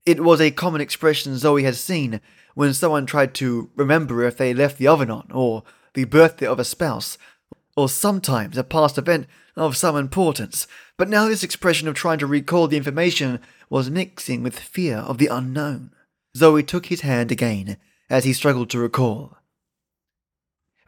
It 0.05 0.23
was 0.23 0.41
a 0.41 0.51
common 0.51 0.81
expression 0.81 1.37
Zoe 1.37 1.63
had 1.63 1.75
seen 1.75 2.21
when 2.55 2.73
someone 2.73 3.05
tried 3.05 3.33
to 3.35 3.69
remember 3.75 4.23
if 4.23 4.37
they 4.37 4.53
left 4.53 4.77
the 4.77 4.87
oven 4.87 5.11
on, 5.11 5.29
or 5.31 5.63
the 5.93 6.05
birthday 6.05 6.47
of 6.47 6.59
a 6.59 6.63
spouse, 6.63 7.17
or 7.75 7.87
sometimes 7.87 8.57
a 8.57 8.63
past 8.63 8.97
event 8.97 9.27
of 9.55 9.77
some 9.77 9.95
importance. 9.95 10.67
But 10.99 11.07
now 11.07 11.29
this 11.29 11.43
expression 11.43 11.87
of 11.87 11.95
trying 11.95 12.17
to 12.17 12.27
recall 12.27 12.67
the 12.67 12.75
information 12.75 13.39
was 13.69 13.89
mixing 13.89 14.43
with 14.43 14.59
fear 14.59 14.97
of 14.97 15.17
the 15.17 15.27
unknown. 15.27 15.91
Zoe 16.35 16.61
took 16.61 16.87
his 16.87 17.01
hand 17.01 17.31
again 17.31 17.77
as 18.09 18.25
he 18.25 18.33
struggled 18.33 18.69
to 18.71 18.79
recall. 18.79 19.37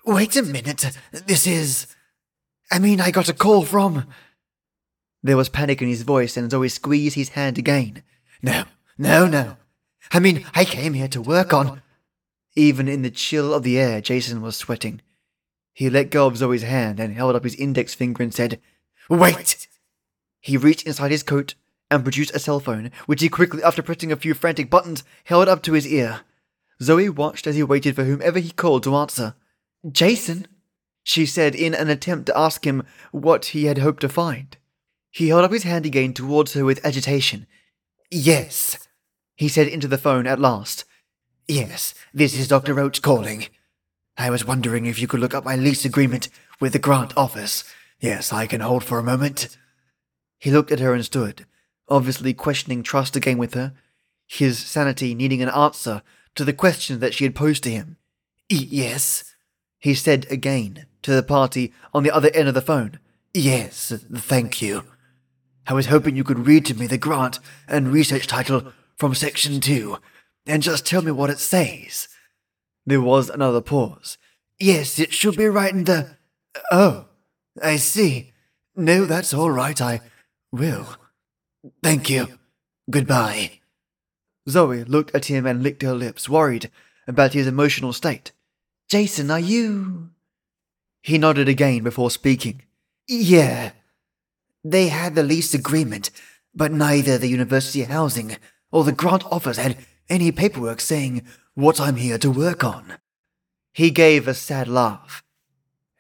Wait 0.06 0.36
a 0.36 0.44
minute. 0.44 0.86
This 1.14 1.48
is. 1.48 1.88
I 2.70 2.78
mean, 2.78 3.00
I 3.00 3.10
got 3.10 3.30
a 3.30 3.34
call 3.34 3.64
from. 3.64 4.06
There 5.24 5.38
was 5.38 5.48
panic 5.48 5.82
in 5.82 5.88
his 5.88 6.02
voice, 6.02 6.36
and 6.36 6.52
Zoe 6.52 6.68
squeezed 6.68 7.16
his 7.16 7.30
hand 7.30 7.58
again. 7.58 8.04
No, 8.42 8.66
no, 8.98 9.28
no. 9.28 9.56
I 10.12 10.20
mean, 10.20 10.46
I 10.54 10.66
came 10.66 10.94
here 10.94 11.08
to 11.08 11.22
work 11.22 11.54
on. 11.54 11.82
Even 12.58 12.90
in 12.90 13.04
the 13.04 13.12
chill 13.12 13.54
of 13.54 13.64
the 13.64 13.80
air, 13.80 14.02
Jason 14.02 14.42
was 14.42 14.58
sweating. 14.58 15.00
He 15.72 15.90
let 15.90 16.12
go 16.12 16.28
of 16.28 16.36
Zoe's 16.36 16.64
hand 16.64 17.00
and 17.00 17.14
held 17.14 17.34
up 17.34 17.46
his 17.46 17.56
index 17.56 17.94
finger 17.94 18.22
and 18.24 18.34
said, 18.34 18.60
Wait! 19.10 19.68
He 20.42 20.58
reached 20.58 20.86
inside 20.86 21.12
his 21.12 21.24
coat 21.24 21.56
and 21.90 22.04
produced 22.04 22.36
a 22.36 22.40
cell 22.40 22.60
phone, 22.60 22.92
which 23.06 23.22
he 23.22 23.30
quickly, 23.30 23.64
after 23.64 23.82
pressing 23.82 24.12
a 24.12 24.16
few 24.16 24.34
frantic 24.34 24.70
buttons, 24.70 25.04
held 25.26 25.48
up 25.48 25.62
to 25.64 25.74
his 25.74 25.88
ear. 25.88 26.22
Zoe 26.82 27.10
watched 27.10 27.46
as 27.46 27.56
he 27.56 27.64
waited 27.64 27.96
for 27.96 28.06
whomever 28.06 28.40
he 28.40 28.52
called 28.52 28.84
to 28.84 28.96
answer. 28.96 29.36
Jason, 29.90 30.48
she 31.04 31.26
said 31.26 31.54
in 31.54 31.74
an 31.74 31.90
attempt 31.90 32.26
to 32.26 32.38
ask 32.38 32.66
him 32.66 32.84
what 33.12 33.46
he 33.46 33.66
had 33.66 33.78
hoped 33.78 34.02
to 34.02 34.10
find. 34.10 34.58
He 35.12 35.28
held 35.28 35.44
up 35.44 35.52
his 35.52 35.64
hand 35.64 35.86
again 35.86 36.14
towards 36.14 36.54
her 36.54 36.66
with 36.66 36.84
agitation. 36.86 37.46
Yes, 38.10 38.88
he 39.36 39.48
said 39.48 39.68
into 39.68 39.88
the 39.88 39.98
phone 39.98 40.26
at 40.26 40.40
last. 40.40 40.86
Yes, 41.48 41.94
this 42.14 42.38
is 42.38 42.48
Dr. 42.48 42.74
Roache 42.74 43.02
calling. 43.02 43.48
I 44.18 44.30
was 44.30 44.46
wondering 44.46 44.86
if 44.86 45.00
you 45.00 45.08
could 45.08 45.20
look 45.20 45.34
up 45.34 45.44
my 45.44 45.56
lease 45.56 45.84
agreement 45.86 46.30
with 46.60 46.74
the 46.74 46.80
grant 46.80 47.16
office. 47.18 47.64
Yes, 48.00 48.32
I 48.32 48.48
can 48.48 48.62
hold 48.62 48.84
for 48.84 49.00
a 49.00 49.04
moment. 49.04 49.58
He 50.42 50.50
looked 50.50 50.72
at 50.72 50.80
her 50.80 50.96
and 50.96 51.06
stood, 51.06 51.46
obviously 51.88 52.34
questioning 52.34 52.82
trust 52.82 53.16
again 53.16 53.38
with 53.38 53.54
her, 53.54 53.74
his 54.28 54.58
sanity 54.58 55.14
needing 55.14 55.44
an 55.44 55.50
answer 55.50 56.02
to 56.34 56.44
the 56.44 56.52
question 56.52 57.00
that 57.00 57.14
she 57.14 57.26
had 57.26 57.36
posed 57.36 57.64
to 57.64 57.70
him. 57.70 57.98
yes, 58.50 59.36
he 59.78 59.94
said 59.94 60.26
again 60.32 60.88
to 61.04 61.12
the 61.12 61.22
party 61.22 61.72
on 61.94 62.02
the 62.02 62.10
other 62.10 62.32
end 62.34 62.48
of 62.48 62.56
the 62.56 62.62
phone. 62.62 63.00
Yes, 63.36 63.94
thank 64.12 64.64
you. 64.64 64.84
I 65.68 65.74
was 65.74 65.86
hoping 65.86 66.16
you 66.16 66.24
could 66.24 66.48
read 66.48 66.66
to 66.66 66.74
me 66.74 66.88
the 66.88 66.98
grant 66.98 67.40
and 67.68 67.94
research 67.94 68.26
title 68.26 68.74
from 68.98 69.14
section 69.14 69.62
2 69.62 69.98
and 70.48 70.64
just 70.64 70.88
tell 70.88 71.04
me 71.04 71.12
what 71.12 71.30
it 71.30 71.38
says. 71.38 72.08
There 72.84 73.00
was 73.00 73.30
another 73.30 73.62
pause. 73.62 74.18
Yes, 74.60 74.98
it 74.98 75.14
should 75.14 75.38
be 75.38 75.46
right 75.46 75.72
in 75.72 75.84
the. 75.84 76.18
Oh, 76.72 77.06
I 77.62 77.76
see. 77.76 78.34
No, 78.76 79.06
that's 79.06 79.36
all 79.36 79.52
right. 79.52 79.80
I 79.80 80.02
will. 80.52 80.88
Thank 81.84 82.10
you. 82.10 82.40
Goodbye. 82.90 83.60
Zoe 84.50 84.84
looked 84.84 85.16
at 85.16 85.26
him 85.26 85.46
and 85.46 85.62
licked 85.62 85.84
her 85.84 85.94
lips, 85.94 86.28
worried 86.28 86.72
about 87.08 87.34
his 87.34 87.48
emotional 87.48 87.94
state. 87.94 88.32
Jason, 88.90 89.32
are 89.32 89.40
you. 89.40 90.10
He 91.02 91.18
nodded 91.18 91.48
again 91.48 91.84
before 91.84 92.12
speaking. 92.12 92.64
Yeah. 93.08 93.72
They 94.64 94.90
had 94.90 95.16
the 95.16 95.24
lease 95.24 95.54
agreement, 95.54 96.12
but 96.54 96.72
neither 96.72 97.18
the 97.18 97.28
university 97.28 97.84
housing 97.84 98.38
or 98.72 98.84
the 98.84 98.92
grant 98.92 99.26
office 99.26 99.58
had 99.58 99.78
any 100.10 100.32
paperwork 100.32 100.82
saying 100.82 101.26
what 101.54 101.80
I'm 101.80 101.96
here 101.96 102.18
to 102.20 102.32
work 102.32 102.64
on. 102.64 102.98
He 103.74 103.92
gave 103.92 104.28
a 104.28 104.34
sad 104.34 104.68
laugh. 104.68 105.24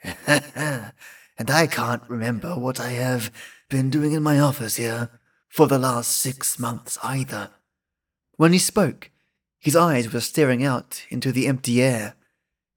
and 0.27 1.50
I 1.50 1.67
can't 1.67 2.03
remember 2.08 2.55
what 2.55 2.79
I 2.79 2.89
have 2.89 3.31
been 3.71 3.89
doing 3.89 4.11
in 4.11 4.21
my 4.21 4.37
office 4.37 4.75
here 4.75 5.09
for 5.47 5.65
the 5.65 5.79
last 5.79 6.11
six 6.11 6.59
months 6.59 6.99
either. 7.01 7.51
When 8.35 8.51
he 8.51 8.59
spoke, 8.59 9.09
his 9.59 9.77
eyes 9.77 10.11
were 10.11 10.19
staring 10.19 10.63
out 10.63 11.05
into 11.09 11.31
the 11.31 11.47
empty 11.47 11.81
air. 11.81 12.15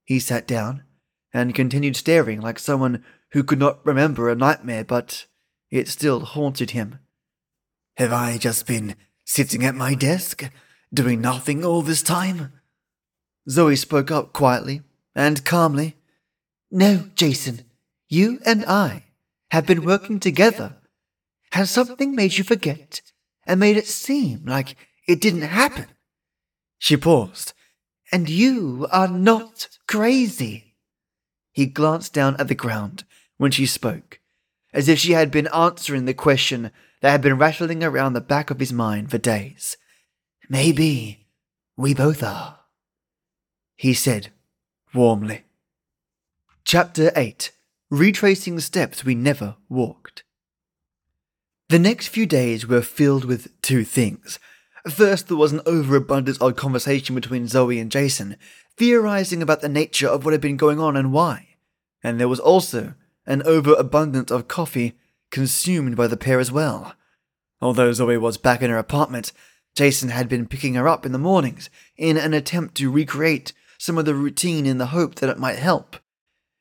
He 0.04 0.20
sat 0.20 0.46
down 0.46 0.84
and 1.32 1.52
continued 1.52 1.96
staring 1.96 2.40
like 2.40 2.60
someone 2.60 3.04
who 3.32 3.42
could 3.42 3.58
not 3.58 3.84
remember 3.84 4.30
a 4.30 4.36
nightmare 4.36 4.84
but 4.84 5.26
it 5.68 5.88
still 5.88 6.20
haunted 6.20 6.70
him. 6.70 7.00
Have 7.96 8.12
I 8.12 8.38
just 8.38 8.64
been 8.64 8.94
sitting 9.24 9.64
at 9.64 9.74
my 9.74 9.94
desk, 9.94 10.48
doing 10.92 11.20
nothing 11.20 11.64
all 11.64 11.82
this 11.82 12.02
time? 12.02 12.52
Zoe 13.50 13.74
spoke 13.74 14.12
up 14.12 14.32
quietly 14.32 14.82
and 15.12 15.44
calmly. 15.44 15.96
No, 16.70 17.08
Jason, 17.16 17.62
you 18.08 18.38
and 18.46 18.64
I 18.66 19.06
have 19.50 19.66
been 19.66 19.84
working 19.84 20.20
together. 20.20 20.76
Has 21.54 21.70
something 21.70 22.16
made 22.16 22.36
you 22.36 22.42
forget 22.42 23.00
and 23.46 23.60
made 23.60 23.76
it 23.76 23.86
seem 23.86 24.44
like 24.44 24.74
it 25.06 25.20
didn't 25.20 25.42
happen? 25.42 25.86
She 26.80 26.96
paused. 26.96 27.52
And 28.10 28.28
you 28.28 28.88
are 28.90 29.06
not 29.06 29.68
crazy. 29.86 30.74
He 31.52 31.66
glanced 31.66 32.12
down 32.12 32.34
at 32.40 32.48
the 32.48 32.56
ground 32.56 33.04
when 33.36 33.52
she 33.52 33.66
spoke, 33.66 34.18
as 34.72 34.88
if 34.88 34.98
she 34.98 35.12
had 35.12 35.30
been 35.30 35.46
answering 35.54 36.06
the 36.06 36.12
question 36.12 36.72
that 37.02 37.12
had 37.12 37.22
been 37.22 37.38
rattling 37.38 37.84
around 37.84 38.14
the 38.14 38.20
back 38.20 38.50
of 38.50 38.58
his 38.58 38.72
mind 38.72 39.12
for 39.12 39.18
days. 39.18 39.76
Maybe 40.48 41.28
we 41.76 41.94
both 41.94 42.24
are, 42.24 42.58
he 43.76 43.94
said 43.94 44.32
warmly. 44.92 45.44
Chapter 46.64 47.12
8 47.14 47.52
Retracing 47.90 48.58
Steps 48.58 49.04
We 49.04 49.14
Never 49.14 49.54
Walked. 49.68 50.24
The 51.70 51.78
next 51.78 52.08
few 52.08 52.26
days 52.26 52.66
were 52.66 52.82
filled 52.82 53.24
with 53.24 53.60
two 53.62 53.84
things. 53.84 54.38
First, 54.88 55.28
there 55.28 55.36
was 55.36 55.52
an 55.52 55.62
overabundance 55.64 56.36
of 56.38 56.56
conversation 56.56 57.14
between 57.14 57.48
Zoe 57.48 57.78
and 57.78 57.90
Jason, 57.90 58.36
theorizing 58.76 59.40
about 59.40 59.62
the 59.62 59.68
nature 59.68 60.06
of 60.06 60.24
what 60.24 60.32
had 60.32 60.42
been 60.42 60.58
going 60.58 60.78
on 60.78 60.94
and 60.94 61.10
why. 61.10 61.56
And 62.02 62.20
there 62.20 62.28
was 62.28 62.38
also 62.38 62.94
an 63.26 63.42
overabundance 63.44 64.30
of 64.30 64.46
coffee 64.46 64.98
consumed 65.30 65.96
by 65.96 66.06
the 66.06 66.18
pair 66.18 66.38
as 66.38 66.52
well. 66.52 66.94
Although 67.62 67.94
Zoe 67.94 68.18
was 68.18 68.36
back 68.36 68.60
in 68.60 68.68
her 68.68 68.76
apartment, 68.76 69.32
Jason 69.74 70.10
had 70.10 70.28
been 70.28 70.46
picking 70.46 70.74
her 70.74 70.86
up 70.86 71.06
in 71.06 71.12
the 71.12 71.18
mornings 71.18 71.70
in 71.96 72.18
an 72.18 72.34
attempt 72.34 72.74
to 72.76 72.90
recreate 72.90 73.54
some 73.78 73.96
of 73.96 74.04
the 74.04 74.14
routine 74.14 74.66
in 74.66 74.76
the 74.76 74.86
hope 74.86 75.14
that 75.16 75.30
it 75.30 75.38
might 75.38 75.58
help. 75.58 75.96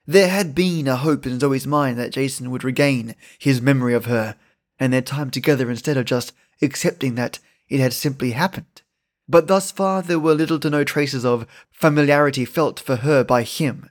There 0.06 0.30
had 0.30 0.56
been 0.56 0.88
a 0.88 0.96
hope 0.96 1.26
in 1.26 1.42
Zoe's 1.42 1.68
mind 1.68 2.00
that 2.00 2.14
Jason 2.14 2.52
would 2.52 2.64
regain 2.64 3.16
his 3.38 3.62
memory 3.62 3.94
of 3.94 4.06
her 4.06 4.38
and 4.80 4.92
their 4.92 5.02
time 5.02 5.30
together 5.30 5.70
instead 5.70 5.98
of 5.98 6.06
just 6.06 6.34
accepting 6.62 7.16
that 7.16 7.40
it 7.70 7.80
had 7.80 7.94
simply 7.94 8.32
happened. 8.32 8.82
But 9.28 9.48
thus 9.48 9.72
far 9.72 10.02
there 10.02 10.20
were 10.20 10.34
little 10.34 10.60
to 10.60 10.70
no 10.70 10.84
traces 10.84 11.26
of 11.26 11.48
familiarity 11.72 12.46
felt 12.46 12.80
for 12.80 12.98
her 12.98 13.24
by 13.24 13.44
him. 13.44 13.90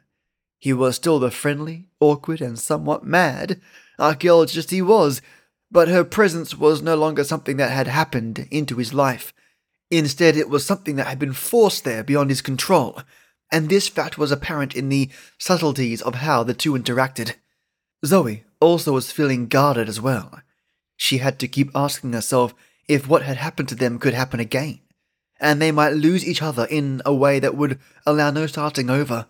He 0.59 0.73
was 0.73 0.97
still 0.97 1.19
the 1.19 1.31
friendly, 1.31 1.89
awkward, 2.01 2.41
and 2.41 2.59
somewhat 2.59 3.05
mad 3.05 3.61
archaeologist 3.99 4.71
he 4.71 4.83
was, 4.83 5.23
but 5.71 5.89
her 5.89 6.05
presence 6.05 6.57
was 6.57 6.83
no 6.83 6.95
longer 6.95 7.25
something 7.25 7.57
that 7.57 7.71
had 7.71 7.87
happened 7.87 8.47
into 8.51 8.77
his 8.77 8.93
life. 8.93 9.33
Instead, 9.91 10.37
it 10.37 10.49
was 10.49 10.67
something 10.67 10.97
that 10.97 11.07
had 11.07 11.19
been 11.19 11.33
forced 11.33 11.85
there 11.85 12.03
beyond 12.03 12.31
his 12.31 12.43
control, 12.43 13.03
and 13.51 13.69
this 13.69 13.89
fact 13.89 14.19
was 14.19 14.33
apparent 14.33 14.75
in 14.75 14.89
the 14.89 15.11
subtleties 15.39 16.03
of 16.03 16.17
how 16.17 16.43
the 16.43 16.55
two 16.55 16.73
interacted. 16.73 17.35
Zoe 18.05 18.45
also 18.61 18.93
was 18.93 19.13
feeling 19.13 19.47
guarded 19.47 19.89
as 19.89 20.01
well. 20.01 20.41
She 20.97 21.19
had 21.19 21.39
to 21.41 21.49
keep 21.49 21.71
asking 21.75 22.13
herself 22.13 22.55
if 22.89 23.09
what 23.09 23.23
had 23.23 23.37
happened 23.37 23.69
to 23.71 23.75
them 23.75 23.99
could 23.99 24.15
happen 24.15 24.41
again, 24.41 24.81
and 25.41 25.61
they 25.61 25.73
might 25.73 25.95
lose 25.95 26.27
each 26.27 26.43
other 26.43 26.67
in 26.67 27.03
a 27.05 27.15
way 27.15 27.39
that 27.39 27.57
would 27.57 27.79
allow 28.07 28.31
no 28.31 28.47
starting 28.47 28.91
over. 28.91 29.27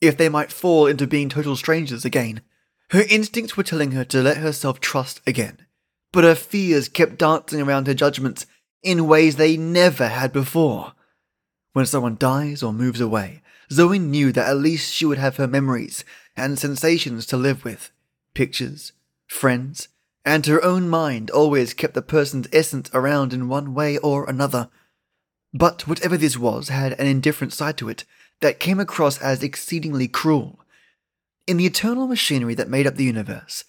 If 0.00 0.16
they 0.16 0.28
might 0.28 0.52
fall 0.52 0.86
into 0.86 1.06
being 1.06 1.28
total 1.28 1.56
strangers 1.56 2.04
again. 2.04 2.42
Her 2.90 3.04
instincts 3.08 3.56
were 3.56 3.62
telling 3.64 3.92
her 3.92 4.04
to 4.04 4.22
let 4.22 4.36
herself 4.36 4.78
trust 4.78 5.20
again, 5.26 5.66
but 6.12 6.24
her 6.24 6.34
fears 6.34 6.88
kept 6.88 7.18
dancing 7.18 7.60
around 7.60 7.86
her 7.86 7.94
judgments 7.94 8.46
in 8.82 9.08
ways 9.08 9.36
they 9.36 9.56
never 9.56 10.08
had 10.08 10.32
before. 10.32 10.92
When 11.72 11.86
someone 11.86 12.16
dies 12.18 12.62
or 12.62 12.72
moves 12.72 13.00
away, 13.00 13.42
Zoe 13.72 13.98
knew 13.98 14.30
that 14.32 14.48
at 14.48 14.58
least 14.58 14.92
she 14.92 15.06
would 15.06 15.18
have 15.18 15.36
her 15.36 15.48
memories 15.48 16.04
and 16.36 16.58
sensations 16.58 17.26
to 17.26 17.36
live 17.36 17.64
with 17.64 17.90
pictures, 18.34 18.92
friends, 19.26 19.88
and 20.24 20.46
her 20.46 20.62
own 20.64 20.88
mind 20.88 21.30
always 21.30 21.74
kept 21.74 21.94
the 21.94 22.02
person's 22.02 22.48
essence 22.52 22.90
around 22.94 23.32
in 23.32 23.48
one 23.48 23.74
way 23.74 23.98
or 23.98 24.28
another. 24.28 24.70
But 25.52 25.86
whatever 25.86 26.16
this 26.16 26.38
was 26.38 26.68
had 26.68 26.92
an 26.94 27.06
indifferent 27.06 27.52
side 27.52 27.76
to 27.78 27.88
it 27.88 28.04
that 28.40 28.58
came 28.58 28.80
across 28.80 29.20
as 29.20 29.42
exceedingly 29.42 30.08
cruel. 30.08 30.60
In 31.46 31.58
the 31.58 31.66
eternal 31.66 32.06
machinery 32.06 32.54
that 32.54 32.70
made 32.70 32.86
up 32.86 32.96
the 32.96 33.04
universe, 33.04 33.64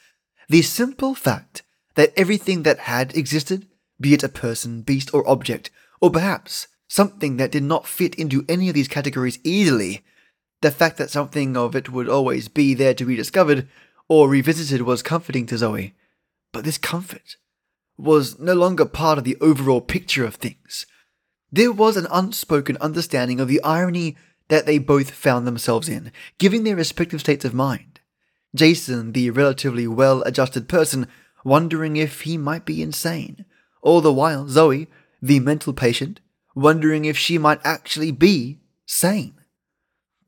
the 0.48 0.62
simple 0.62 1.14
fact 1.14 1.62
that 1.96 2.14
everything 2.16 2.64
that 2.64 2.80
had 2.80 3.16
existed, 3.16 3.68
be 4.00 4.14
it 4.14 4.24
a 4.24 4.30
person, 4.30 4.82
beast, 4.82 5.14
or 5.14 5.28
object, 5.30 5.70
or 6.02 6.10
perhaps 6.10 6.68
something 6.88 7.38
that 7.38 7.52
did 7.52 7.64
not 7.64 7.88
fit 7.88 8.16
into 8.16 8.46
any 8.48 8.70
of 8.70 8.76
these 8.76 8.88
categories 8.88 9.40
easily. 9.44 10.04
The 10.62 10.72
fact 10.72 10.98
that 10.98 11.10
something 11.10 11.58
of 11.58 11.76
it 11.76 11.92
would 11.92 12.08
always 12.08 12.48
be 12.48 12.74
there 12.74 12.94
to 12.94 13.06
be 13.06 13.16
discovered 13.16 13.68
or 14.08 14.30
revisited 14.30 14.84
was 14.84 15.02
comforting 15.02 15.46
to 15.48 15.58
Zoe. 15.58 15.94
But 16.56 16.64
this 16.64 16.78
comfort 16.78 17.36
was 17.98 18.40
no 18.40 18.54
longer 18.54 18.86
part 18.86 19.18
of 19.18 19.26
the 19.26 19.36
overall 19.42 19.82
picture 19.82 20.24
of 20.24 20.36
things. 20.36 20.86
There 21.52 21.74
was 21.74 21.98
an 21.98 22.08
unspoken 22.10 22.78
understanding 22.80 23.42
of 23.42 23.50
the 23.50 23.62
irony 23.62 24.16
that 24.48 24.66
they 24.66 24.78
both 24.78 25.12
found 25.12 25.46
themselves 25.46 25.90
in, 25.90 26.14
given 26.38 26.64
their 26.64 26.78
respective 26.78 27.20
states 27.20 27.44
of 27.44 27.54
mind. 27.54 28.00
Jason, 28.56 29.12
the 29.12 29.32
relatively 29.32 29.86
well 29.86 30.22
adjusted 30.22 30.70
person, 30.70 31.10
wondering 31.44 31.98
if 31.98 32.22
he 32.22 32.38
might 32.38 32.64
be 32.64 32.82
insane, 32.82 33.44
all 33.82 34.00
the 34.00 34.14
while 34.14 34.48
Zoe, 34.48 34.88
the 35.22 35.42
mental 35.42 35.74
patient, 35.74 36.22
wondering 36.56 37.04
if 37.04 37.18
she 37.18 37.38
might 37.38 37.60
actually 37.66 38.12
be 38.12 38.62
sane. 38.86 39.42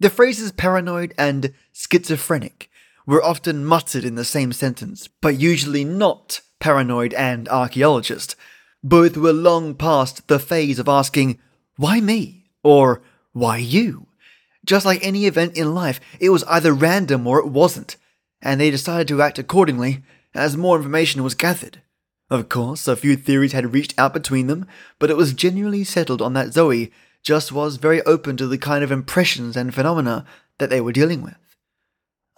The 0.01 0.09
phrases 0.09 0.51
paranoid 0.51 1.13
and 1.17 1.53
schizophrenic 1.71 2.69
were 3.07 3.23
often 3.23 3.65
muttered 3.65 4.03
in 4.03 4.15
the 4.15 4.25
same 4.25 4.53
sentence, 4.53 5.07
but 5.21 5.39
usually 5.39 5.83
not 5.83 6.41
paranoid 6.59 7.13
and 7.13 7.49
archaeologist. 7.49 8.35
Both 8.83 9.17
were 9.17 9.33
long 9.33 9.73
past 9.73 10.27
the 10.27 10.37
phase 10.37 10.77
of 10.77 10.87
asking, 10.87 11.39
why 11.77 12.01
me? 12.01 12.45
Or 12.63 13.01
why 13.31 13.57
you? 13.57 14.07
Just 14.65 14.85
like 14.85 15.03
any 15.03 15.25
event 15.25 15.57
in 15.57 15.73
life, 15.73 16.01
it 16.19 16.29
was 16.29 16.43
either 16.43 16.73
random 16.73 17.25
or 17.25 17.39
it 17.39 17.47
wasn't, 17.47 17.95
and 18.41 18.59
they 18.59 18.69
decided 18.69 19.07
to 19.07 19.21
act 19.21 19.39
accordingly 19.39 20.03
as 20.35 20.57
more 20.57 20.75
information 20.75 21.23
was 21.23 21.33
gathered. 21.33 21.81
Of 22.29 22.49
course, 22.49 22.87
a 22.87 22.97
few 22.97 23.15
theories 23.15 23.53
had 23.53 23.73
reached 23.73 23.97
out 23.97 24.13
between 24.13 24.47
them, 24.47 24.67
but 24.99 25.09
it 25.09 25.15
was 25.15 25.31
generally 25.33 25.85
settled 25.85 26.21
on 26.21 26.33
that 26.33 26.51
Zoe 26.51 26.91
just 27.23 27.53
was 27.53 27.77
very 27.77 28.01
open 28.01 28.35
to 28.37 28.47
the 28.47 28.57
kind 28.57 28.83
of 28.83 28.91
impressions 28.91 29.55
and 29.55 29.73
phenomena 29.73 30.25
that 30.57 30.69
they 30.69 30.81
were 30.81 30.91
dealing 30.91 31.21
with. 31.21 31.35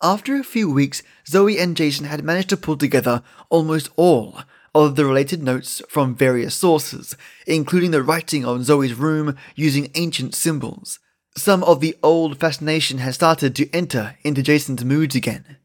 After 0.01 0.35
a 0.35 0.43
few 0.43 0.71
weeks, 0.71 1.03
Zoe 1.27 1.59
and 1.59 1.75
Jason 1.75 2.05
had 2.05 2.23
managed 2.23 2.49
to 2.49 2.57
pull 2.57 2.77
together 2.77 3.21
almost 3.49 3.89
all 3.95 4.39
of 4.73 4.95
the 4.95 5.05
related 5.05 5.43
notes 5.43 5.81
from 5.89 6.15
various 6.15 6.55
sources, 6.55 7.17
including 7.45 7.91
the 7.91 8.03
writing 8.03 8.45
on 8.45 8.63
Zoe's 8.63 8.93
room 8.93 9.35
using 9.55 9.91
ancient 9.95 10.35
symbols. 10.35 10.99
Some 11.35 11.63
of 11.63 11.79
the 11.79 11.97
old 12.01 12.39
fascination 12.39 12.99
had 12.99 13.15
started 13.15 13.55
to 13.55 13.69
enter 13.73 14.17
into 14.23 14.41
Jason's 14.41 14.85
moods 14.85 15.15
again 15.15 15.57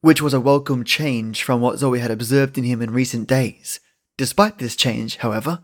which 0.00 0.22
was 0.22 0.32
a 0.32 0.40
welcome 0.40 0.84
change 0.84 1.42
from 1.42 1.60
what 1.60 1.78
Zoe 1.78 1.98
had 1.98 2.10
observed 2.10 2.56
in 2.56 2.64
him 2.64 2.80
in 2.80 2.90
recent 2.90 3.28
days. 3.28 3.80
Despite 4.16 4.58
this 4.58 4.76
change, 4.76 5.18
however, 5.18 5.60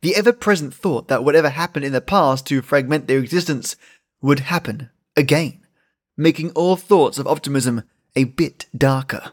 the 0.00 0.14
ever 0.14 0.32
present 0.32 0.72
thought 0.72 1.08
that 1.08 1.24
whatever 1.24 1.50
happened 1.50 1.84
in 1.84 1.92
the 1.92 2.00
past 2.00 2.46
to 2.46 2.62
fragment 2.62 3.06
their 3.06 3.18
existence 3.18 3.76
would 4.22 4.40
happen 4.40 4.90
again, 5.16 5.59
making 6.20 6.50
all 6.50 6.76
thoughts 6.76 7.18
of 7.18 7.26
optimism 7.26 7.82
a 8.14 8.24
bit 8.24 8.66
darker. 8.76 9.32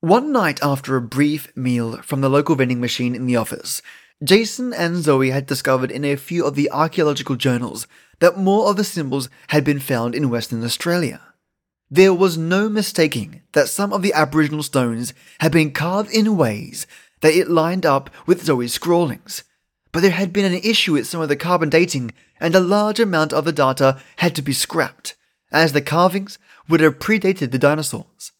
One 0.00 0.32
night 0.32 0.58
after 0.62 0.96
a 0.96 1.02
brief 1.02 1.54
meal 1.54 1.98
from 1.98 2.22
the 2.22 2.30
local 2.30 2.56
vending 2.56 2.80
machine 2.80 3.14
in 3.14 3.26
the 3.26 3.36
office, 3.36 3.82
Jason 4.24 4.72
and 4.72 4.96
Zoe 4.96 5.28
had 5.28 5.44
discovered 5.44 5.90
in 5.90 6.06
a 6.06 6.16
few 6.16 6.46
of 6.46 6.54
the 6.54 6.70
archaeological 6.70 7.36
journals 7.36 7.86
that 8.20 8.38
more 8.38 8.70
of 8.70 8.76
the 8.76 8.84
symbols 8.84 9.28
had 9.48 9.62
been 9.62 9.78
found 9.78 10.14
in 10.14 10.30
Western 10.30 10.64
Australia. 10.64 11.20
There 11.90 12.14
was 12.14 12.38
no 12.38 12.70
mistaking 12.70 13.42
that 13.52 13.68
some 13.68 13.92
of 13.92 14.00
the 14.00 14.14
Aboriginal 14.14 14.62
stones 14.62 15.12
had 15.40 15.52
been 15.52 15.72
carved 15.72 16.10
in 16.12 16.38
ways 16.38 16.86
that 17.20 17.34
it 17.34 17.50
lined 17.50 17.84
up 17.84 18.08
with 18.26 18.42
Zoe's 18.42 18.72
scrawlings. 18.72 19.44
But 19.92 20.00
there 20.00 20.12
had 20.12 20.32
been 20.32 20.46
an 20.46 20.60
issue 20.62 20.94
with 20.94 21.06
some 21.06 21.20
of 21.20 21.28
the 21.28 21.36
carbon 21.36 21.68
dating, 21.68 22.12
and 22.40 22.54
a 22.54 22.60
large 22.60 23.00
amount 23.00 23.34
of 23.34 23.44
the 23.44 23.52
data 23.52 24.00
had 24.16 24.34
to 24.36 24.42
be 24.42 24.54
scrapped, 24.54 25.14
as 25.52 25.72
the 25.72 25.80
carvings 25.80 26.38
would 26.68 26.80
have 26.80 26.98
predated 26.98 27.50
the 27.50 27.58
dinosaurs. 27.58 28.32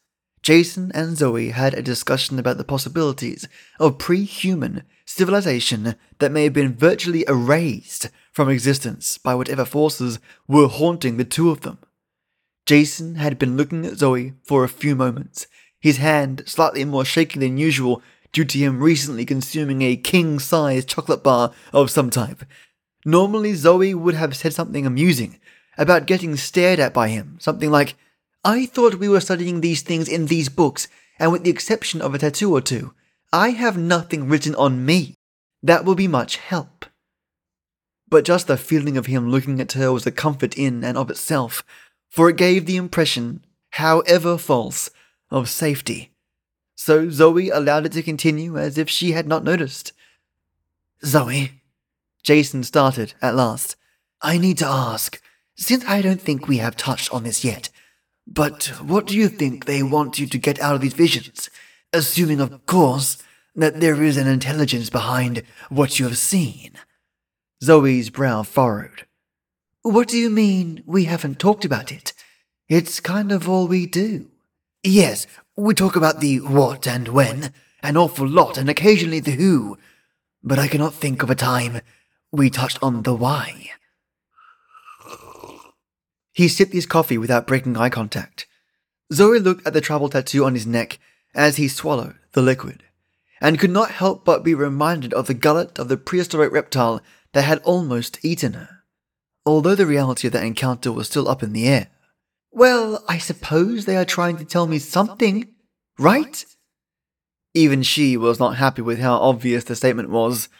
Jason 0.42 0.92
and 0.94 1.16
Zoe 1.16 1.50
had 1.50 1.74
a 1.74 1.82
discussion 1.82 2.38
about 2.38 2.56
the 2.56 2.64
possibilities 2.64 3.48
of 3.80 3.98
pre 3.98 4.24
human 4.24 4.84
civilization 5.04 5.96
that 6.18 6.30
may 6.30 6.44
have 6.44 6.52
been 6.52 6.74
virtually 6.74 7.24
erased 7.26 8.10
from 8.32 8.48
existence 8.48 9.18
by 9.18 9.34
whatever 9.34 9.64
forces 9.64 10.18
were 10.46 10.68
haunting 10.68 11.16
the 11.16 11.24
two 11.24 11.50
of 11.50 11.62
them. 11.62 11.78
Jason 12.64 13.16
had 13.16 13.38
been 13.38 13.56
looking 13.56 13.86
at 13.86 13.98
Zoe 13.98 14.34
for 14.42 14.62
a 14.62 14.68
few 14.68 14.94
moments, 14.94 15.46
his 15.80 15.96
hand 15.98 16.42
slightly 16.46 16.84
more 16.84 17.04
shaky 17.04 17.40
than 17.40 17.58
usual 17.58 18.02
due 18.32 18.44
to 18.44 18.58
him 18.58 18.80
recently 18.80 19.24
consuming 19.24 19.82
a 19.82 19.96
king 19.96 20.38
sized 20.38 20.88
chocolate 20.88 21.22
bar 21.22 21.52
of 21.72 21.90
some 21.90 22.10
type. 22.10 22.44
Normally, 23.04 23.54
Zoe 23.54 23.94
would 23.94 24.14
have 24.14 24.36
said 24.36 24.52
something 24.52 24.84
amusing 24.84 25.38
about 25.78 26.06
getting 26.06 26.36
stared 26.36 26.78
at 26.78 26.94
by 26.94 27.08
him, 27.08 27.36
something 27.40 27.70
like, 27.70 27.96
I 28.44 28.66
thought 28.66 28.96
we 28.96 29.08
were 29.08 29.20
studying 29.20 29.60
these 29.60 29.82
things 29.82 30.08
in 30.08 30.26
these 30.26 30.48
books, 30.48 30.88
and 31.18 31.32
with 31.32 31.44
the 31.44 31.50
exception 31.50 32.00
of 32.00 32.14
a 32.14 32.18
tattoo 32.18 32.54
or 32.54 32.60
two, 32.60 32.94
I 33.32 33.50
have 33.50 33.76
nothing 33.76 34.28
written 34.28 34.54
on 34.54 34.84
me. 34.84 35.14
That 35.62 35.84
will 35.84 35.94
be 35.94 36.08
much 36.08 36.36
help. 36.36 36.86
But 38.08 38.24
just 38.24 38.46
the 38.46 38.56
feeling 38.56 38.96
of 38.96 39.06
him 39.06 39.30
looking 39.30 39.60
at 39.60 39.72
her 39.72 39.92
was 39.92 40.06
a 40.06 40.12
comfort 40.12 40.56
in 40.56 40.84
and 40.84 40.96
of 40.96 41.10
itself, 41.10 41.64
for 42.08 42.30
it 42.30 42.36
gave 42.36 42.66
the 42.66 42.76
impression, 42.76 43.44
however 43.70 44.38
false, 44.38 44.90
of 45.30 45.48
safety. 45.48 46.12
So 46.76 47.10
Zoe 47.10 47.50
allowed 47.50 47.86
it 47.86 47.92
to 47.92 48.02
continue 48.02 48.56
as 48.56 48.78
if 48.78 48.88
she 48.88 49.12
had 49.12 49.26
not 49.26 49.42
noticed. 49.42 49.92
Zoe, 51.04 51.62
Jason 52.22 52.62
started 52.62 53.14
at 53.20 53.34
last. 53.34 53.76
I 54.22 54.38
need 54.38 54.58
to 54.58 54.66
ask, 54.66 55.20
since 55.56 55.84
I 55.86 56.02
don't 56.02 56.20
think 56.20 56.46
we 56.46 56.58
have 56.58 56.76
touched 56.76 57.12
on 57.12 57.24
this 57.24 57.44
yet, 57.44 57.70
but 58.26 58.66
what 58.80 59.06
do 59.06 59.16
you 59.16 59.28
think 59.28 59.64
they 59.64 59.82
want 59.82 60.18
you 60.18 60.26
to 60.26 60.38
get 60.38 60.60
out 60.60 60.74
of 60.74 60.80
these 60.80 60.94
visions? 60.94 61.48
Assuming, 61.92 62.40
of 62.40 62.66
course, 62.66 63.22
that 63.54 63.80
there 63.80 64.02
is 64.02 64.16
an 64.16 64.26
intelligence 64.26 64.90
behind 64.90 65.42
what 65.70 65.98
you 65.98 66.06
have 66.06 66.18
seen. 66.18 66.72
Zoe's 67.62 68.10
brow 68.10 68.42
furrowed. 68.42 69.06
What 69.82 70.08
do 70.08 70.18
you 70.18 70.28
mean 70.28 70.82
we 70.84 71.04
haven't 71.04 71.38
talked 71.38 71.64
about 71.64 71.90
it? 71.90 72.12
It's 72.68 73.00
kind 73.00 73.32
of 73.32 73.48
all 73.48 73.66
we 73.66 73.86
do. 73.86 74.28
Yes, 74.82 75.26
we 75.56 75.72
talk 75.72 75.96
about 75.96 76.20
the 76.20 76.40
what 76.40 76.86
and 76.86 77.08
when, 77.08 77.52
an 77.82 77.96
awful 77.96 78.26
lot, 78.26 78.58
and 78.58 78.68
occasionally 78.68 79.20
the 79.20 79.32
who, 79.32 79.78
but 80.42 80.58
I 80.58 80.68
cannot 80.68 80.94
think 80.94 81.22
of 81.22 81.30
a 81.30 81.34
time 81.34 81.80
we 82.30 82.50
touched 82.50 82.78
on 82.82 83.02
the 83.02 83.14
why. 83.14 83.70
He 86.36 86.48
sipped 86.48 86.74
his 86.74 86.84
coffee 86.84 87.16
without 87.16 87.46
breaking 87.46 87.78
eye 87.78 87.88
contact. 87.88 88.46
Zoe 89.10 89.38
looked 89.38 89.66
at 89.66 89.72
the 89.72 89.80
tribal 89.80 90.10
tattoo 90.10 90.44
on 90.44 90.52
his 90.52 90.66
neck 90.66 90.98
as 91.34 91.56
he 91.56 91.66
swallowed 91.66 92.16
the 92.32 92.42
liquid, 92.42 92.82
and 93.40 93.58
could 93.58 93.70
not 93.70 93.92
help 93.92 94.26
but 94.26 94.44
be 94.44 94.54
reminded 94.54 95.14
of 95.14 95.28
the 95.28 95.32
gullet 95.32 95.78
of 95.78 95.88
the 95.88 95.96
prehistoric 95.96 96.52
reptile 96.52 97.00
that 97.32 97.46
had 97.46 97.62
almost 97.62 98.22
eaten 98.22 98.52
her, 98.52 98.82
although 99.46 99.74
the 99.74 99.86
reality 99.86 100.26
of 100.26 100.34
that 100.34 100.44
encounter 100.44 100.92
was 100.92 101.06
still 101.06 101.26
up 101.26 101.42
in 101.42 101.54
the 101.54 101.66
air. 101.66 101.88
Well, 102.52 103.02
I 103.08 103.16
suppose 103.16 103.86
they 103.86 103.96
are 103.96 104.04
trying 104.04 104.36
to 104.36 104.44
tell 104.44 104.66
me 104.66 104.78
something, 104.78 105.54
right? 105.98 106.44
Even 107.54 107.82
she 107.82 108.18
was 108.18 108.38
not 108.38 108.56
happy 108.56 108.82
with 108.82 108.98
how 108.98 109.14
obvious 109.16 109.64
the 109.64 109.74
statement 109.74 110.10
was. 110.10 110.50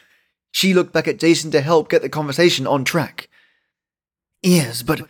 She 0.51 0.73
looked 0.73 0.91
back 0.91 1.07
at 1.07 1.19
Jason 1.19 1.51
to 1.51 1.61
help 1.61 1.87
get 1.87 2.01
the 2.01 2.09
conversation 2.09 2.65
on 2.65 2.83
track. 2.83 3.29
Yes, 4.41 4.81
but 4.81 5.07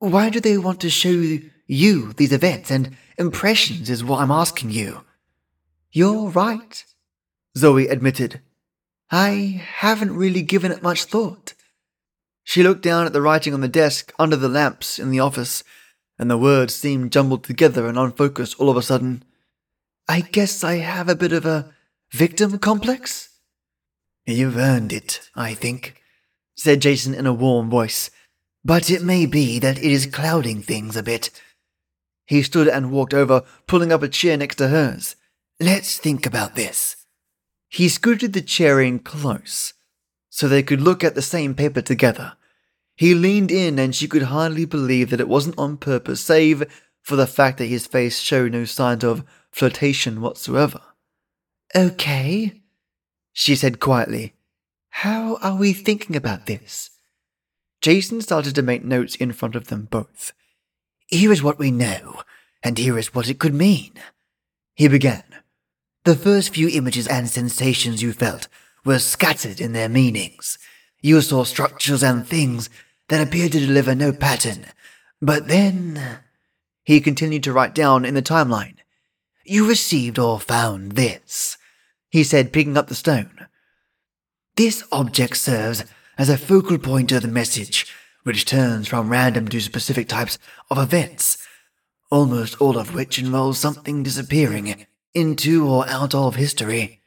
why 0.00 0.30
do 0.30 0.40
they 0.40 0.58
want 0.58 0.80
to 0.80 0.90
show 0.90 1.38
you 1.66 2.12
these 2.14 2.32
events 2.32 2.70
and 2.70 2.96
impressions, 3.16 3.88
is 3.88 4.02
what 4.02 4.20
I'm 4.20 4.30
asking 4.30 4.70
you. 4.70 5.02
You're 5.92 6.30
right, 6.30 6.84
Zoe 7.56 7.86
admitted. 7.86 8.40
I 9.10 9.62
haven't 9.78 10.16
really 10.16 10.42
given 10.42 10.72
it 10.72 10.82
much 10.82 11.04
thought. 11.04 11.54
She 12.42 12.62
looked 12.62 12.82
down 12.82 13.06
at 13.06 13.12
the 13.12 13.20
writing 13.20 13.52
on 13.54 13.60
the 13.60 13.68
desk 13.68 14.12
under 14.18 14.36
the 14.36 14.48
lamps 14.48 14.98
in 14.98 15.10
the 15.10 15.20
office, 15.20 15.62
and 16.18 16.30
the 16.30 16.38
words 16.38 16.74
seemed 16.74 17.12
jumbled 17.12 17.44
together 17.44 17.86
and 17.86 17.98
unfocused 17.98 18.58
all 18.58 18.70
of 18.70 18.76
a 18.76 18.82
sudden. 18.82 19.22
I 20.08 20.22
guess 20.22 20.64
I 20.64 20.76
have 20.76 21.08
a 21.08 21.14
bit 21.14 21.32
of 21.32 21.44
a 21.44 21.72
victim 22.10 22.58
complex? 22.58 23.28
You've 24.26 24.56
earned 24.56 24.92
it, 24.92 25.28
I 25.36 25.54
think, 25.54 26.02
said 26.54 26.80
Jason 26.80 27.14
in 27.14 27.26
a 27.26 27.34
warm 27.34 27.68
voice. 27.68 28.10
But 28.64 28.90
it 28.90 29.02
may 29.02 29.26
be 29.26 29.58
that 29.58 29.78
it 29.78 29.90
is 29.90 30.06
clouding 30.06 30.62
things 30.62 30.96
a 30.96 31.02
bit. 31.02 31.30
He 32.26 32.42
stood 32.42 32.68
and 32.68 32.92
walked 32.92 33.14
over, 33.14 33.42
pulling 33.66 33.92
up 33.92 34.02
a 34.02 34.08
chair 34.08 34.36
next 34.36 34.56
to 34.56 34.68
hers. 34.68 35.16
Let's 35.58 35.98
think 35.98 36.26
about 36.26 36.54
this. 36.54 36.96
He 37.68 37.88
scooted 37.88 38.32
the 38.32 38.42
chair 38.42 38.80
in 38.80 38.98
close, 38.98 39.74
so 40.28 40.46
they 40.46 40.62
could 40.62 40.80
look 40.80 41.02
at 41.02 41.14
the 41.14 41.22
same 41.22 41.54
paper 41.54 41.80
together. 41.82 42.34
He 42.96 43.14
leaned 43.14 43.50
in, 43.50 43.78
and 43.78 43.94
she 43.94 44.08
could 44.08 44.24
hardly 44.24 44.64
believe 44.64 45.10
that 45.10 45.20
it 45.20 45.28
wasn't 45.28 45.58
on 45.58 45.76
purpose, 45.76 46.20
save 46.20 46.64
for 47.02 47.16
the 47.16 47.26
fact 47.26 47.58
that 47.58 47.66
his 47.66 47.86
face 47.86 48.18
showed 48.18 48.52
no 48.52 48.64
signs 48.64 49.04
of 49.04 49.24
flirtation 49.50 50.20
whatsoever. 50.20 50.80
Okay, 51.74 52.60
she 53.32 53.56
said 53.56 53.80
quietly. 53.80 54.34
How 54.90 55.36
are 55.36 55.56
we 55.56 55.72
thinking 55.72 56.14
about 56.14 56.46
this? 56.46 56.90
Jason 57.80 58.20
started 58.20 58.54
to 58.54 58.62
make 58.62 58.84
notes 58.84 59.14
in 59.14 59.32
front 59.32 59.56
of 59.56 59.68
them 59.68 59.88
both. 59.90 60.32
Here 61.06 61.32
is 61.32 61.42
what 61.42 61.58
we 61.58 61.70
know, 61.70 62.22
and 62.62 62.76
here 62.76 62.98
is 62.98 63.14
what 63.14 63.28
it 63.28 63.38
could 63.38 63.54
mean. 63.54 63.92
He 64.74 64.86
began. 64.88 65.24
The 66.04 66.14
first 66.14 66.54
few 66.54 66.68
images 66.68 67.06
and 67.06 67.28
sensations 67.28 68.02
you 68.02 68.12
felt 68.12 68.48
were 68.84 68.98
scattered 68.98 69.60
in 69.60 69.72
their 69.72 69.88
meanings. 69.88 70.58
You 71.02 71.20
saw 71.20 71.44
structures 71.44 72.02
and 72.02 72.26
things 72.26 72.70
that 73.08 73.26
appeared 73.26 73.52
to 73.52 73.60
deliver 73.60 73.94
no 73.94 74.12
pattern. 74.12 74.66
But 75.20 75.48
then, 75.48 76.20
he 76.84 77.00
continued 77.00 77.42
to 77.44 77.52
write 77.52 77.74
down 77.74 78.04
in 78.04 78.14
the 78.14 78.22
timeline, 78.22 78.76
you 79.44 79.68
received 79.68 80.18
or 80.18 80.38
found 80.38 80.92
this, 80.92 81.56
he 82.08 82.22
said, 82.22 82.52
picking 82.52 82.76
up 82.76 82.88
the 82.88 82.94
stone. 82.94 83.48
This 84.56 84.84
object 84.92 85.36
serves 85.36 85.84
as 86.20 86.28
a 86.28 86.36
focal 86.36 86.76
point 86.76 87.10
of 87.12 87.22
the 87.22 87.28
message, 87.28 87.86
which 88.24 88.44
turns 88.44 88.86
from 88.86 89.08
random 89.08 89.48
to 89.48 89.58
specific 89.58 90.06
types 90.06 90.38
of 90.70 90.76
events, 90.76 91.38
almost 92.10 92.60
all 92.60 92.76
of 92.76 92.94
which 92.94 93.18
involve 93.18 93.56
something 93.56 94.02
disappearing 94.02 94.84
into 95.14 95.66
or 95.66 95.88
out 95.88 96.14
of 96.14 96.36
history. 96.36 97.00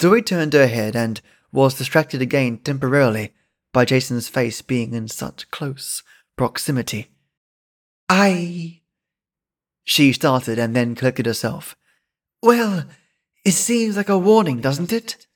Zoe 0.00 0.22
turned 0.22 0.52
her 0.52 0.68
head 0.68 0.94
and 0.94 1.20
was 1.50 1.76
distracted 1.76 2.22
again 2.22 2.58
temporarily 2.58 3.32
by 3.72 3.84
Jason's 3.84 4.28
face 4.28 4.62
being 4.62 4.94
in 4.94 5.08
such 5.08 5.50
close 5.50 6.04
proximity. 6.36 7.08
I. 8.08 8.82
She 9.82 10.12
started 10.12 10.56
and 10.56 10.76
then 10.76 10.94
collected 10.94 11.26
herself. 11.26 11.74
Well, 12.40 12.84
it 13.44 13.52
seems 13.52 13.96
like 13.96 14.08
a 14.08 14.16
warning, 14.16 14.60
doesn't 14.60 14.92
it? 14.92 15.26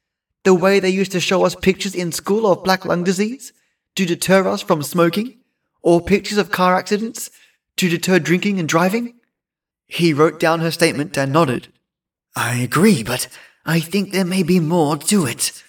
The 0.45 0.55
way 0.55 0.81
they 0.81 0.91
used 0.91 1.13
to 1.13 1.21
show 1.21 1.45
us 1.45 1.55
pictures 1.55 1.95
in 1.95 2.13
school 2.13 2.51
of 2.51 2.65
black 2.65 2.85
lung 2.85 3.05
disease 3.05 3.53
to 3.97 4.07
deter 4.07 4.49
us 4.49 4.63
from 4.63 4.83
smoking, 4.83 5.39
or 5.83 6.01
pictures 6.01 6.39
of 6.39 6.51
car 6.51 6.77
accidents 6.77 7.31
to 7.77 7.89
deter 7.89 8.19
drinking 8.19 8.59
and 8.59 8.69
driving? 8.69 9.15
He 9.87 10.13
wrote 10.13 10.39
down 10.39 10.61
her 10.61 10.71
statement 10.71 11.19
and 11.19 11.33
nodded. 11.33 11.69
I 12.37 12.57
agree, 12.57 13.03
but 13.03 13.29
I 13.67 13.81
think 13.81 14.13
there 14.13 14.25
may 14.25 14.43
be 14.43 14.61
more 14.61 14.97
to 14.97 15.27
it. 15.27 15.63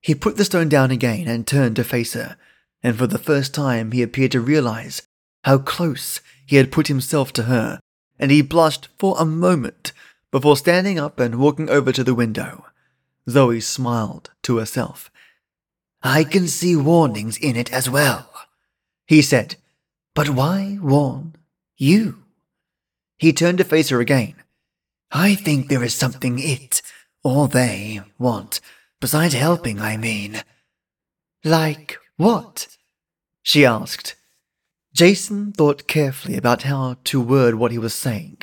He 0.00 0.14
put 0.14 0.36
the 0.36 0.44
stone 0.44 0.68
down 0.68 0.90
again 0.90 1.28
and 1.28 1.46
turned 1.46 1.76
to 1.76 1.84
face 1.84 2.14
her, 2.14 2.36
and 2.82 2.96
for 2.96 3.06
the 3.06 3.18
first 3.18 3.52
time 3.52 3.92
he 3.92 4.02
appeared 4.02 4.32
to 4.32 4.40
realize 4.40 5.02
how 5.44 5.58
close 5.58 6.20
he 6.46 6.56
had 6.56 6.72
put 6.72 6.88
himself 6.88 7.32
to 7.34 7.44
her, 7.44 7.80
and 8.18 8.30
he 8.30 8.40
blushed 8.40 8.88
for 8.98 9.16
a 9.18 9.24
moment 9.26 9.92
before 10.30 10.56
standing 10.56 10.98
up 10.98 11.20
and 11.20 11.38
walking 11.38 11.68
over 11.68 11.92
to 11.92 12.04
the 12.04 12.14
window. 12.14 12.64
Zoe 13.30 13.60
smiled 13.60 14.30
to 14.42 14.58
herself. 14.58 15.10
I 16.02 16.24
can 16.24 16.48
see 16.48 16.76
warnings 16.76 17.36
in 17.36 17.56
it 17.56 17.72
as 17.72 17.88
well, 17.88 18.30
he 19.06 19.22
said. 19.22 19.56
But 20.14 20.30
why 20.30 20.78
warn 20.80 21.34
you? 21.76 22.22
He 23.18 23.32
turned 23.32 23.58
to 23.58 23.64
face 23.64 23.90
her 23.90 24.00
again. 24.00 24.34
I 25.12 25.34
think 25.34 25.68
there 25.68 25.84
is 25.84 25.94
something 25.94 26.38
it, 26.38 26.82
or 27.22 27.48
they, 27.48 28.00
want, 28.18 28.60
besides 29.00 29.34
helping, 29.34 29.80
I 29.80 29.96
mean. 29.96 30.42
Like 31.44 31.98
what? 32.16 32.68
She 33.42 33.64
asked. 33.64 34.14
Jason 34.92 35.52
thought 35.52 35.86
carefully 35.86 36.36
about 36.36 36.62
how 36.62 36.96
to 37.04 37.20
word 37.20 37.54
what 37.54 37.72
he 37.72 37.78
was 37.78 37.94
saying. 37.94 38.38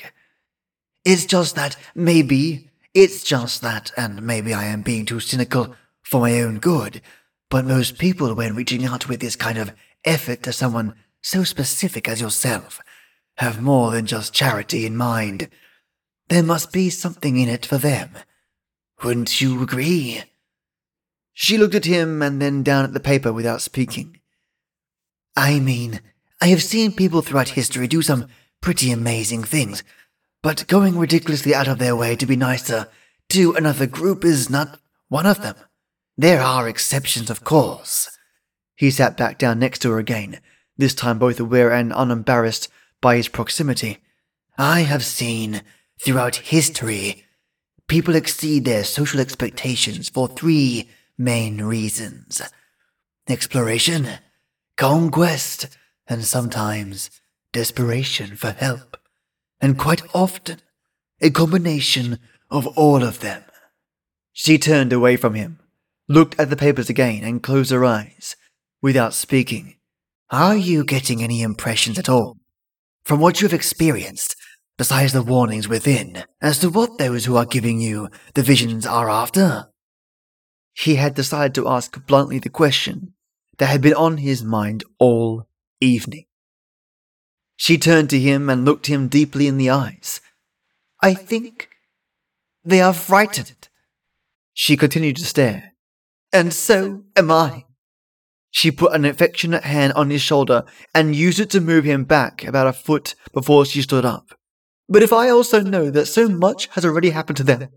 It's 1.05 1.25
just 1.25 1.55
that 1.55 1.75
maybe 1.95 2.66
it's 2.93 3.23
just 3.23 3.61
that, 3.61 3.91
and 3.97 4.21
maybe 4.21 4.53
I 4.53 4.65
am 4.65 4.81
being 4.81 5.05
too 5.05 5.19
cynical 5.19 5.75
for 6.01 6.21
my 6.21 6.41
own 6.41 6.59
good, 6.59 7.01
but 7.49 7.65
most 7.65 7.97
people, 7.97 8.33
when 8.33 8.55
reaching 8.55 8.85
out 8.85 9.07
with 9.07 9.19
this 9.19 9.35
kind 9.35 9.57
of 9.57 9.73
effort 10.05 10.43
to 10.43 10.53
someone 10.53 10.95
so 11.21 11.43
specific 11.43 12.07
as 12.07 12.21
yourself, 12.21 12.81
have 13.37 13.61
more 13.61 13.91
than 13.91 14.05
just 14.05 14.33
charity 14.33 14.85
in 14.85 14.97
mind. 14.97 15.49
There 16.29 16.43
must 16.43 16.71
be 16.71 16.89
something 16.89 17.37
in 17.37 17.49
it 17.49 17.65
for 17.65 17.77
them. 17.77 18.11
Wouldn't 19.03 19.39
you 19.39 19.61
agree? 19.61 20.23
She 21.33 21.57
looked 21.57 21.75
at 21.75 21.85
him 21.85 22.21
and 22.21 22.41
then 22.41 22.63
down 22.63 22.83
at 22.83 22.93
the 22.93 22.99
paper 22.99 23.31
without 23.31 23.61
speaking. 23.61 24.19
I 25.35 25.59
mean, 25.59 26.01
I 26.41 26.47
have 26.47 26.63
seen 26.63 26.91
people 26.91 27.21
throughout 27.21 27.49
history 27.49 27.87
do 27.87 28.01
some 28.01 28.27
pretty 28.59 28.91
amazing 28.91 29.43
things, 29.43 29.83
but 30.41 30.67
going 30.67 30.97
ridiculously 30.97 31.53
out 31.53 31.67
of 31.67 31.79
their 31.79 31.95
way 31.95 32.15
to 32.15 32.25
be 32.25 32.35
nicer 32.35 32.87
to 33.29 33.53
another 33.53 33.87
group 33.87 34.23
is 34.23 34.49
not 34.49 34.79
one 35.09 35.25
of 35.25 35.41
them. 35.41 35.55
There 36.17 36.41
are 36.41 36.67
exceptions, 36.67 37.29
of 37.29 37.43
course. 37.43 38.09
He 38.75 38.91
sat 38.91 39.17
back 39.17 39.37
down 39.37 39.59
next 39.59 39.79
to 39.79 39.91
her 39.91 39.99
again, 39.99 40.39
this 40.77 40.93
time 40.93 41.19
both 41.19 41.39
aware 41.39 41.71
and 41.71 41.91
unembarrassed 41.95 42.69
by 43.01 43.15
his 43.17 43.27
proximity. 43.27 43.97
I 44.57 44.81
have 44.81 45.03
seen 45.03 45.61
throughout 45.99 46.37
history 46.37 47.25
people 47.87 48.15
exceed 48.15 48.65
their 48.65 48.83
social 48.83 49.19
expectations 49.19 50.09
for 50.09 50.27
three 50.27 50.89
main 51.17 51.61
reasons 51.61 52.41
exploration, 53.29 54.07
conquest, 54.77 55.77
and 56.07 56.23
sometimes 56.23 57.09
desperation 57.51 58.35
for 58.37 58.51
help. 58.51 58.96
And 59.59 59.77
quite 59.77 60.03
often, 60.13 60.61
a 61.21 61.29
combination 61.29 62.19
of 62.49 62.67
all 62.77 63.03
of 63.03 63.19
them. 63.19 63.43
She 64.33 64.57
turned 64.57 64.93
away 64.93 65.17
from 65.17 65.33
him, 65.33 65.59
looked 66.07 66.39
at 66.39 66.49
the 66.49 66.55
papers 66.55 66.89
again, 66.89 67.23
and 67.23 67.41
closed 67.41 67.71
her 67.71 67.83
eyes 67.83 68.35
without 68.81 69.13
speaking. 69.13 69.77
Are 70.29 70.55
you 70.55 70.83
getting 70.83 71.23
any 71.23 71.41
impressions 71.41 71.97
at 71.97 72.09
all 72.09 72.37
from 73.03 73.19
what 73.19 73.41
you 73.41 73.45
have 73.45 73.53
experienced, 73.53 74.35
besides 74.77 75.13
the 75.13 75.23
warnings 75.23 75.67
within, 75.67 76.23
as 76.39 76.59
to 76.59 76.69
what 76.69 76.99
those 76.99 77.25
who 77.25 77.35
are 77.35 77.45
giving 77.45 77.79
you 77.79 78.09
the 78.35 78.43
visions 78.43 78.85
are 78.85 79.09
after? 79.09 79.69
He 80.73 80.95
had 80.95 81.15
decided 81.15 81.55
to 81.55 81.67
ask 81.67 82.05
bluntly 82.05 82.37
the 82.37 82.49
question 82.49 83.13
that 83.57 83.69
had 83.69 83.81
been 83.81 83.95
on 83.95 84.17
his 84.17 84.43
mind 84.43 84.83
all 84.99 85.47
evening. 85.81 86.26
She 87.57 87.77
turned 87.77 88.09
to 88.11 88.19
him 88.19 88.49
and 88.49 88.63
looked 88.63 88.85
him 88.85 89.07
deeply 89.07 89.47
in 89.47 89.57
the 89.57 89.71
eyes. 89.71 90.21
I 91.01 91.15
think 91.15 91.69
they 92.63 92.81
are 92.81 92.93
frightened. 92.93 93.67
She 94.53 94.77
continued 94.77 95.17
to 95.17 95.25
stare. 95.25 95.73
And 96.31 96.53
so 96.53 97.03
am 97.15 97.31
I. 97.31 97.65
She 98.51 98.71
put 98.71 98.93
an 98.93 99.05
affectionate 99.05 99.63
hand 99.63 99.93
on 99.93 100.09
his 100.09 100.21
shoulder 100.21 100.65
and 100.93 101.15
used 101.15 101.39
it 101.39 101.49
to 101.51 101.61
move 101.61 101.83
him 101.83 102.05
back 102.05 102.43
about 102.43 102.67
a 102.67 102.73
foot 102.73 103.15
before 103.33 103.65
she 103.65 103.81
stood 103.81 104.05
up. 104.05 104.37
But 104.87 105.03
if 105.03 105.11
I 105.11 105.29
also 105.29 105.59
know 105.61 105.89
that 105.89 106.05
so 106.05 106.29
much 106.29 106.67
has 106.67 106.85
already 106.85 107.09
happened 107.09 107.37
to 107.37 107.43
them, 107.43 107.69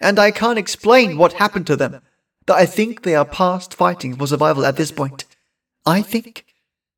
and 0.00 0.18
I 0.18 0.32
can't 0.32 0.58
explain 0.58 1.16
what 1.16 1.34
happened 1.34 1.66
to 1.68 1.76
them, 1.76 2.00
that 2.46 2.56
I 2.56 2.66
think 2.66 3.02
they 3.02 3.14
are 3.14 3.24
past 3.24 3.72
fighting 3.72 4.16
for 4.16 4.26
survival 4.26 4.66
at 4.66 4.76
this 4.76 4.90
point, 4.90 5.24
I 5.86 6.02
think 6.02 6.44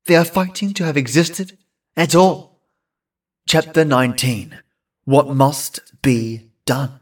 they 0.07 0.15
are 0.15 0.25
fighting 0.25 0.73
to 0.73 0.85
have 0.85 0.97
existed 0.97 1.57
at 1.95 2.13
all. 2.15 2.59
Chapter 3.47 3.85
19 3.85 4.59
What 5.05 5.29
Must 5.29 5.79
Be 6.01 6.49
Done. 6.65 6.99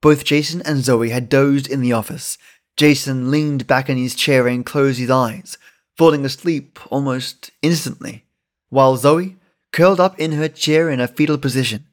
Both 0.00 0.24
Jason 0.24 0.62
and 0.62 0.82
Zoe 0.82 1.10
had 1.10 1.28
dozed 1.28 1.66
in 1.66 1.80
the 1.80 1.92
office. 1.92 2.38
Jason 2.76 3.30
leaned 3.30 3.66
back 3.66 3.90
in 3.90 3.96
his 3.96 4.14
chair 4.14 4.46
and 4.46 4.64
closed 4.64 4.98
his 4.98 5.10
eyes, 5.10 5.58
falling 5.96 6.24
asleep 6.24 6.78
almost 6.90 7.50
instantly, 7.60 8.24
while 8.70 8.96
Zoe 8.96 9.36
curled 9.72 10.00
up 10.00 10.18
in 10.18 10.32
her 10.32 10.48
chair 10.48 10.88
in 10.88 11.00
a 11.00 11.08
fetal 11.08 11.38
position. 11.38 11.86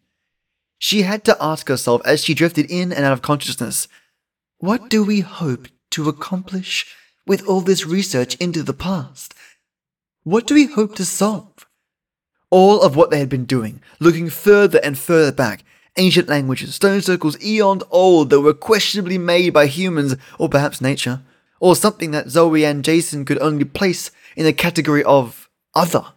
She 0.77 1.01
had 1.01 1.25
to 1.25 1.37
ask 1.41 1.67
herself 1.67 2.01
as 2.05 2.23
she 2.23 2.33
drifted 2.33 2.69
in 2.69 2.93
and 2.93 3.03
out 3.03 3.13
of 3.13 3.21
consciousness 3.21 3.87
what 4.59 4.89
do 4.89 5.03
we 5.03 5.19
hope 5.19 5.67
to 5.91 6.07
accomplish 6.07 6.95
with 7.27 7.45
all 7.45 7.61
this 7.61 7.85
research 7.85 8.35
into 8.35 8.63
the 8.63 8.73
past? 8.73 9.34
What 10.25 10.47
do 10.47 10.55
we 10.55 10.65
hope 10.65 10.95
to 10.95 11.05
solve? 11.05 11.67
All 12.49 12.81
of 12.81 12.95
what 12.95 13.11
they 13.11 13.19
had 13.19 13.29
been 13.29 13.45
doing, 13.45 13.79
looking 13.99 14.31
further 14.31 14.79
and 14.83 14.97
further 14.97 15.31
back, 15.31 15.63
ancient 15.97 16.27
languages, 16.27 16.73
stone 16.73 17.03
circles 17.03 17.39
eons 17.43 17.83
old 17.91 18.31
that 18.31 18.41
were 18.41 18.55
questionably 18.55 19.19
made 19.19 19.53
by 19.53 19.67
humans 19.67 20.15
or 20.39 20.49
perhaps 20.49 20.81
nature, 20.81 21.21
or 21.59 21.75
something 21.75 22.09
that 22.09 22.29
Zoe 22.29 22.65
and 22.65 22.83
Jason 22.83 23.23
could 23.23 23.37
only 23.37 23.65
place 23.65 24.09
in 24.35 24.45
the 24.45 24.51
category 24.51 25.03
of 25.03 25.47
other. 25.75 26.07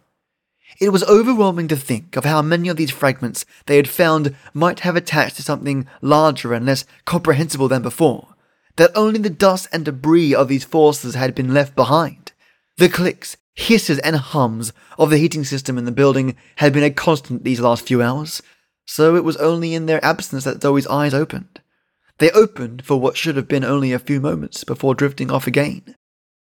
It 0.81 0.89
was 0.89 1.03
overwhelming 1.03 1.67
to 1.67 1.75
think 1.75 2.15
of 2.15 2.25
how 2.25 2.41
many 2.41 2.67
of 2.67 2.77
these 2.77 2.89
fragments 2.89 3.45
they 3.67 3.75
had 3.75 3.87
found 3.87 4.35
might 4.55 4.79
have 4.79 4.95
attached 4.95 5.35
to 5.35 5.43
something 5.43 5.85
larger 6.01 6.51
and 6.55 6.65
less 6.65 6.83
comprehensible 7.05 7.67
than 7.67 7.83
before, 7.83 8.29
that 8.77 8.89
only 8.95 9.19
the 9.19 9.29
dust 9.29 9.67
and 9.71 9.85
debris 9.85 10.33
of 10.33 10.47
these 10.47 10.63
forces 10.63 11.13
had 11.13 11.35
been 11.35 11.53
left 11.53 11.75
behind. 11.75 12.31
The 12.77 12.89
clicks, 12.89 13.37
hisses, 13.59 13.99
and 13.99 14.15
hums 14.15 14.73
of 14.97 15.09
the 15.09 15.17
heating 15.17 15.43
system 15.43 15.77
in 15.77 15.85
the 15.85 15.91
building 15.91 16.35
had 16.55 16.73
been 16.73 16.83
a 16.83 16.89
constant 16.89 17.43
these 17.43 17.59
last 17.59 17.85
few 17.85 18.01
hours, 18.01 18.41
so 18.85 19.15
it 19.15 19.23
was 19.23 19.37
only 19.37 19.73
in 19.73 19.85
their 19.85 20.03
absence 20.03 20.45
that 20.45 20.61
Zoe's 20.61 20.87
eyes 20.87 21.13
opened. 21.13 21.61
They 22.17 22.31
opened 22.31 22.85
for 22.85 22.99
what 22.99 23.17
should 23.17 23.35
have 23.35 23.47
been 23.47 23.63
only 23.63 23.91
a 23.91 23.99
few 23.99 24.19
moments 24.19 24.63
before 24.63 24.95
drifting 24.95 25.29
off 25.29 25.47
again, 25.47 25.95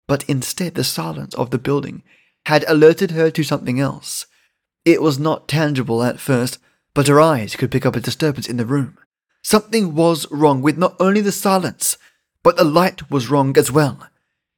but 0.07 0.23
instead 0.29 0.75
the 0.75 0.83
silence 0.83 1.33
of 1.35 1.51
the 1.51 1.59
building 1.59 2.03
had 2.45 2.63
alerted 2.67 3.11
her 3.11 3.29
to 3.31 3.43
something 3.43 3.79
else. 3.79 4.25
It 4.85 5.01
was 5.01 5.19
not 5.19 5.47
tangible 5.47 6.03
at 6.03 6.19
first, 6.19 6.59
but 6.93 7.07
her 7.07 7.19
eyes 7.19 7.55
could 7.55 7.71
pick 7.71 7.85
up 7.85 7.95
a 7.95 7.99
disturbance 7.99 8.47
in 8.47 8.57
the 8.57 8.65
room. 8.65 8.97
Something 9.43 9.95
was 9.95 10.29
wrong 10.31 10.61
with 10.61 10.77
not 10.77 10.95
only 10.99 11.21
the 11.21 11.31
silence, 11.31 11.97
but 12.41 12.57
the 12.57 12.63
light 12.63 13.11
was 13.11 13.29
wrong 13.29 13.57
as 13.57 13.71
well. 13.71 14.07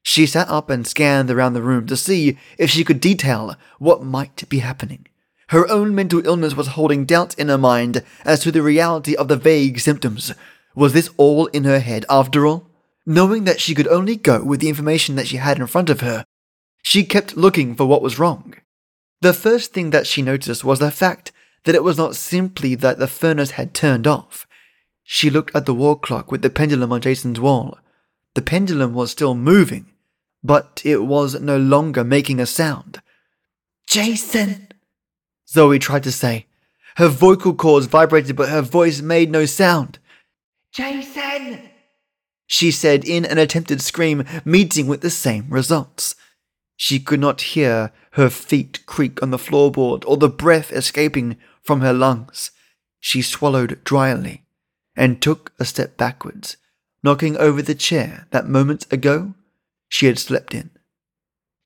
She 0.02 0.26
sat 0.26 0.50
up 0.50 0.70
and 0.70 0.88
scanned 0.88 1.30
around 1.30 1.54
the 1.54 1.62
room 1.62 1.86
to 1.88 1.98
see 1.98 2.38
if 2.58 2.70
she 2.70 2.84
could 2.84 3.00
detail 3.00 3.56
what 3.78 4.04
might 4.04 4.48
be 4.50 4.60
happening. 4.60 5.06
Her 5.50 5.70
own 5.70 5.96
mental 5.96 6.26
illness 6.26 6.56
was 6.56 6.68
holding 6.70 7.06
doubt 7.06 7.34
in 7.40 7.50
her 7.50 7.58
mind 7.58 8.04
as 8.24 8.40
to 8.42 8.52
the 8.52 8.62
reality 8.62 9.16
of 9.16 9.28
the 9.28 9.36
vague 9.36 9.80
symptoms. 9.80 10.34
Was 10.76 10.94
this 10.94 11.10
all 11.18 11.48
in 11.48 11.64
her 11.64 11.80
head 11.80 12.06
after 12.10 12.46
all? 12.46 12.68
Knowing 13.06 13.46
that 13.46 13.60
she 13.60 13.74
could 13.74 13.88
only 13.88 14.16
go 14.16 14.44
with 14.44 14.60
the 14.60 14.70
information 14.70 15.16
that 15.16 15.28
she 15.28 15.38
had 15.38 15.58
in 15.58 15.66
front 15.66 15.90
of 15.90 16.02
her, 16.02 16.24
she 16.84 17.04
kept 17.04 17.36
looking 17.36 17.76
for 17.76 17.86
what 17.86 18.02
was 18.02 18.20
wrong. 18.20 18.54
The 19.22 19.34
first 19.34 19.74
thing 19.74 19.90
that 19.90 20.08
she 20.08 20.22
noticed 20.22 20.64
was 20.64 20.80
the 20.80 20.92
fact 20.92 21.32
that 21.64 21.76
it 21.76 21.84
was 21.84 21.98
not 21.98 22.16
simply 22.16 22.76
that 22.76 23.00
the 23.00 23.08
furnace 23.08 23.52
had 23.52 23.74
turned 23.74 24.08
off. 24.08 24.48
She 25.04 25.30
looked 25.30 25.56
at 25.56 25.66
the 25.66 25.74
wall 25.74 25.96
clock 25.96 26.32
with 26.32 26.44
the 26.44 26.50
pendulum 26.50 26.94
on 26.94 27.02
Jason's 27.02 27.40
wall. 27.40 27.80
The 28.40 28.46
pendulum 28.46 28.94
was 28.94 29.12
still 29.12 29.36
moving, 29.36 29.88
but 30.42 30.82
it 30.86 31.04
was 31.04 31.42
no 31.42 31.58
longer 31.58 32.06
making 32.06 32.40
a 32.40 32.46
sound. 32.46 33.02
Jason! 33.86 34.70
Zoe 35.46 35.78
tried 35.78 36.04
to 36.04 36.12
say. 36.14 36.46
Her 36.96 37.10
vocal 37.10 37.54
cords 37.54 37.88
vibrated, 37.88 38.38
but 38.38 38.48
her 38.48 38.62
voice 38.62 39.02
made 39.02 39.30
no 39.30 39.46
sound. 39.46 40.00
Jason! 40.72 41.60
She 42.48 42.72
said 42.72 43.04
in 43.04 43.26
an 43.26 43.40
attempted 43.40 43.82
scream, 43.82 44.24
meeting 44.46 44.88
with 44.88 45.02
the 45.02 45.10
same 45.10 45.50
results. 45.50 46.16
She 46.78 46.98
could 46.98 47.20
not 47.20 47.42
hear 47.42 47.92
her 48.12 48.30
feet 48.30 48.86
creak 48.86 49.22
on 49.22 49.32
the 49.32 49.38
floorboard 49.38 50.06
or 50.08 50.16
the 50.16 50.30
breath 50.30 50.72
escaping 50.72 51.36
from 51.62 51.82
her 51.82 51.92
lungs. 51.92 52.52
She 53.02 53.22
swallowed 53.22 53.84
dryly 53.84 54.46
and 54.96 55.22
took 55.22 55.52
a 55.60 55.66
step 55.66 55.98
backwards, 55.98 56.56
knocking 57.04 57.38
over 57.38 57.62
the 57.62 57.76
chair 57.76 58.28
that 58.32 58.48
moments 58.48 58.86
ago 58.92 59.34
she 59.88 60.06
had 60.06 60.20
slept 60.20 60.54
in. 60.54 60.70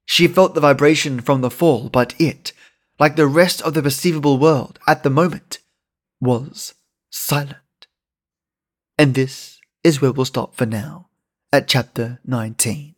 She 0.05 0.27
felt 0.27 0.53
the 0.53 0.61
vibration 0.61 1.21
from 1.21 1.41
the 1.41 1.49
fall, 1.49 1.89
but 1.89 2.13
it, 2.19 2.53
like 2.99 3.15
the 3.15 3.27
rest 3.27 3.61
of 3.61 3.73
the 3.73 3.81
perceivable 3.81 4.37
world 4.37 4.79
at 4.87 5.03
the 5.03 5.09
moment, 5.09 5.59
was 6.19 6.73
silent. 7.09 7.57
And 8.97 9.15
this 9.15 9.59
is 9.83 10.01
where 10.01 10.11
we'll 10.11 10.25
stop 10.25 10.55
for 10.55 10.65
now, 10.65 11.09
at 11.51 11.67
chapter 11.67 12.19
19. 12.25 12.92